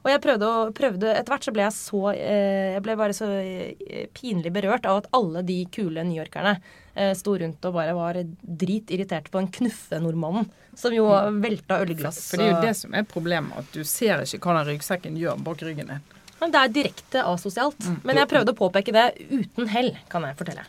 Og 0.07 0.13
jeg 0.13 0.23
prøvde, 0.23 0.47
å, 0.47 0.67
prøvde 0.75 1.09
Etter 1.11 1.33
hvert 1.33 1.45
så 1.47 1.51
ble 1.51 1.65
jeg 1.65 1.75
så 1.75 2.01
eh, 2.13 2.75
Jeg 2.77 2.83
ble 2.85 2.95
bare 2.99 3.15
så 3.17 3.27
eh, 3.41 4.05
pinlig 4.15 4.53
berørt 4.55 4.87
av 4.87 5.01
at 5.01 5.09
alle 5.17 5.43
de 5.47 5.57
kule 5.73 6.05
newyorkerne 6.07 6.53
eh, 6.93 7.11
sto 7.17 7.35
rundt 7.41 7.65
og 7.67 7.75
bare 7.75 7.95
var 7.97 8.21
dritirriterte 8.39 9.33
på 9.33 9.41
den 9.41 9.51
knuffe-nordmannen 9.57 10.47
som 10.77 10.93
jo 10.93 11.07
velta 11.41 11.79
ølglass. 11.81 12.21
For 12.29 12.37
det 12.37 12.45
er 12.45 12.51
jo 12.53 12.65
det 12.67 12.75
som 12.77 12.93
er 12.93 13.07
problemet, 13.09 13.57
at 13.57 13.73
du 13.73 13.81
ser 13.87 14.21
ikke 14.21 14.45
hva 14.45 14.59
den 14.59 14.75
ryggsekken 14.75 15.17
gjør 15.17 15.39
bak 15.41 15.63
ryggen 15.65 15.89
din. 15.89 16.03
Det 16.37 16.59
er 16.61 16.69
direkte 16.69 17.23
asosialt. 17.25 17.81
Mm. 17.81 17.95
Men 18.05 18.21
jeg 18.21 18.29
prøvde 18.29 18.53
å 18.53 18.59
påpeke 18.59 18.93
det 18.93 19.07
uten 19.31 19.71
hell, 19.73 19.95
kan 20.11 20.27
jeg 20.29 20.37
fortelle. 20.37 20.67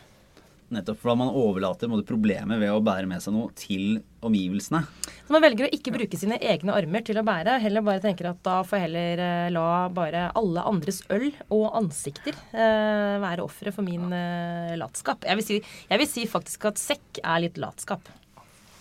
Nettopp 0.69 0.99
for 1.01 1.11
da 1.11 1.15
man 1.23 1.31
overlater 1.33 1.89
måte, 1.89 2.05
problemet 2.05 2.59
ved 2.61 2.69
å 2.69 2.81
bære 2.85 3.09
med 3.09 3.23
seg 3.23 3.33
noe 3.33 3.49
til 3.57 3.99
omgivelsene. 4.25 4.83
Så 5.25 5.33
man 5.33 5.41
velger 5.41 5.65
å 5.65 5.71
ikke 5.73 5.93
bruke 5.95 6.19
sine 6.19 6.37
egne 6.37 6.75
armer 6.77 7.05
til 7.05 7.17
å 7.17 7.25
bære. 7.25 7.57
Heller 7.63 7.85
bare 7.85 8.03
tenker 8.03 8.29
at 8.29 8.43
da 8.45 8.59
får 8.67 8.83
heller 8.85 9.23
eh, 9.25 9.49
la 9.55 9.65
bare 9.93 10.27
alle 10.37 10.65
andres 10.69 11.01
øl 11.13 11.31
og 11.47 11.65
ansikter 11.79 12.37
eh, 12.53 13.17
være 13.23 13.45
ofre 13.45 13.73
for 13.73 13.87
min 13.87 14.13
eh, 14.13 14.77
latskap. 14.79 15.25
Jeg 15.25 15.41
vil, 15.41 15.47
si, 15.47 15.59
jeg 15.89 16.03
vil 16.03 16.11
si 16.11 16.29
faktisk 16.29 16.69
at 16.69 16.81
sekk 16.81 17.23
er 17.23 17.45
litt 17.47 17.57
latskap. 17.61 18.13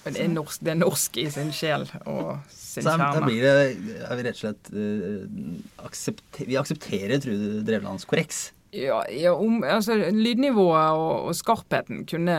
Men 0.04 0.14
det 0.14 0.22
er 0.24 0.30
norsk, 0.32 0.60
det 0.64 0.72
er 0.72 0.78
norsk 0.78 1.18
i 1.20 1.26
sin 1.32 1.50
sjel 1.52 1.88
og 2.08 2.36
sin 2.52 2.86
kjerne. 2.86 3.08
da 3.16 3.24
blir 3.24 3.42
det 3.44 4.04
er 4.06 4.20
vi 4.20 4.24
rett 4.24 4.38
og 4.38 4.44
slett 4.44 4.70
uh, 4.72 5.88
aksepter, 5.88 6.46
Vi 6.48 6.56
aksepterer 6.60 7.20
Trude 7.20 7.64
Drevlands 7.66 8.06
korreks. 8.08 8.46
Ja, 8.70 9.02
ja 9.08 9.32
om, 9.32 9.62
altså, 9.64 9.96
lydnivået 10.12 10.92
og, 10.92 11.28
og 11.30 11.36
skarpheten 11.36 12.02
kunne 12.08 12.38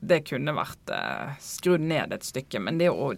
Det 0.00 0.22
kunne 0.28 0.52
vært 0.56 0.92
eh, 0.92 1.36
skrudd 1.40 1.84
ned 1.84 2.12
et 2.12 2.26
stykke. 2.26 2.60
Men 2.60 2.80
det 2.80 2.90
å 2.92 3.14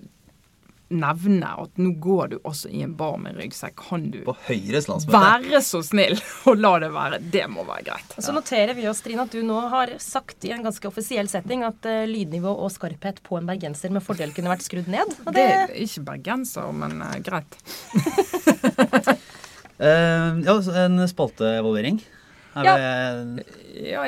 nevne 0.93 1.49
at 1.63 1.79
nå 1.81 1.95
går 2.03 2.27
du 2.33 2.37
også 2.45 2.69
i 2.69 2.83
en 2.85 2.95
bar 2.97 3.17
med 3.21 3.39
ryggsekk, 3.41 3.79
kan 3.89 4.05
du 4.13 4.21
være 4.27 5.63
så 5.65 5.81
snill 5.85 6.19
og 6.51 6.61
la 6.61 6.75
det 6.83 6.93
være? 6.95 7.21
Det 7.33 7.47
må 7.51 7.65
være 7.69 7.87
greit. 7.89 8.17
Så 8.19 8.35
noterer 8.37 8.77
vi 8.79 8.87
oss, 8.91 9.03
Trine, 9.05 9.27
at 9.27 9.33
du 9.35 9.41
nå 9.47 9.59
har 9.73 9.95
sagt 10.03 10.45
i 10.45 10.53
en 10.55 10.65
ganske 10.67 10.89
offisiell 10.89 11.31
setting 11.33 11.65
at 11.67 11.89
eh, 11.89 12.05
lydnivå 12.11 12.53
og 12.53 12.73
skarphet 12.75 13.23
på 13.27 13.41
en 13.41 13.49
bergenser 13.49 13.95
med 13.95 14.05
fordel 14.05 14.35
kunne 14.37 14.53
vært 14.53 14.67
skrudd 14.69 14.91
ned. 14.93 15.17
Og 15.25 15.33
Det 15.33 15.39
det, 15.41 15.61
er 15.65 15.77
ikke 15.87 16.07
bergenser, 16.13 16.73
men 16.77 17.01
eh, 17.09 17.21
greit. 17.25 17.57
uh, 19.81 20.41
ja, 20.49 20.59
en 20.85 21.07
spalteevaluering. 21.09 22.03
Er 22.55 22.65
Ja. 22.65 22.77
det 22.77 23.45
Ja, 23.73 24.03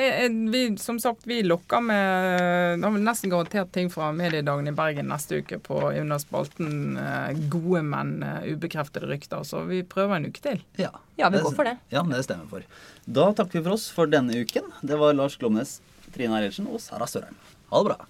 vi, 0.51 0.77
som 0.77 0.99
sagt, 0.99 1.25
vi 1.25 1.41
lokker 1.43 1.81
med 1.81 2.79
Det 2.79 2.85
har 2.85 2.97
nesten 2.99 3.31
garantert 3.31 3.71
ting 3.71 3.89
fra 3.89 4.11
Mediedagen 4.11 4.67
i 4.67 4.71
Bergen 4.71 5.07
neste 5.09 5.39
uke 5.41 5.57
på 5.59 5.79
under 5.89 6.17
spalten 6.21 6.97
eh, 6.97 7.33
'Gode, 7.49 7.81
men 7.83 8.21
eh, 8.23 8.53
ubekreftede 8.53 9.07
rykter'. 9.09 9.43
Så 9.43 9.65
vi 9.65 9.81
prøver 9.83 10.15
en 10.17 10.25
uke 10.29 10.41
til. 10.41 10.61
Ja. 10.77 10.91
Ja, 11.17 11.29
vi 11.29 11.39
går 11.39 11.55
for 11.55 11.63
det. 11.63 11.77
Ja, 11.89 12.03
det 12.03 12.23
stemmer 12.23 12.47
for. 12.49 12.61
Da 13.07 13.31
takker 13.33 13.59
vi 13.59 13.63
for 13.63 13.73
oss 13.73 13.89
for 13.89 14.05
denne 14.05 14.35
uken. 14.35 14.71
Det 14.83 14.97
var 14.99 15.13
Lars 15.13 15.37
Glomnes, 15.37 15.79
Trine 16.13 16.37
Eilertsen 16.37 16.67
og 16.67 16.79
Sara 16.81 17.07
Sørheim. 17.07 17.35
Ha 17.71 17.81
det 17.81 17.95
bra. 17.95 18.05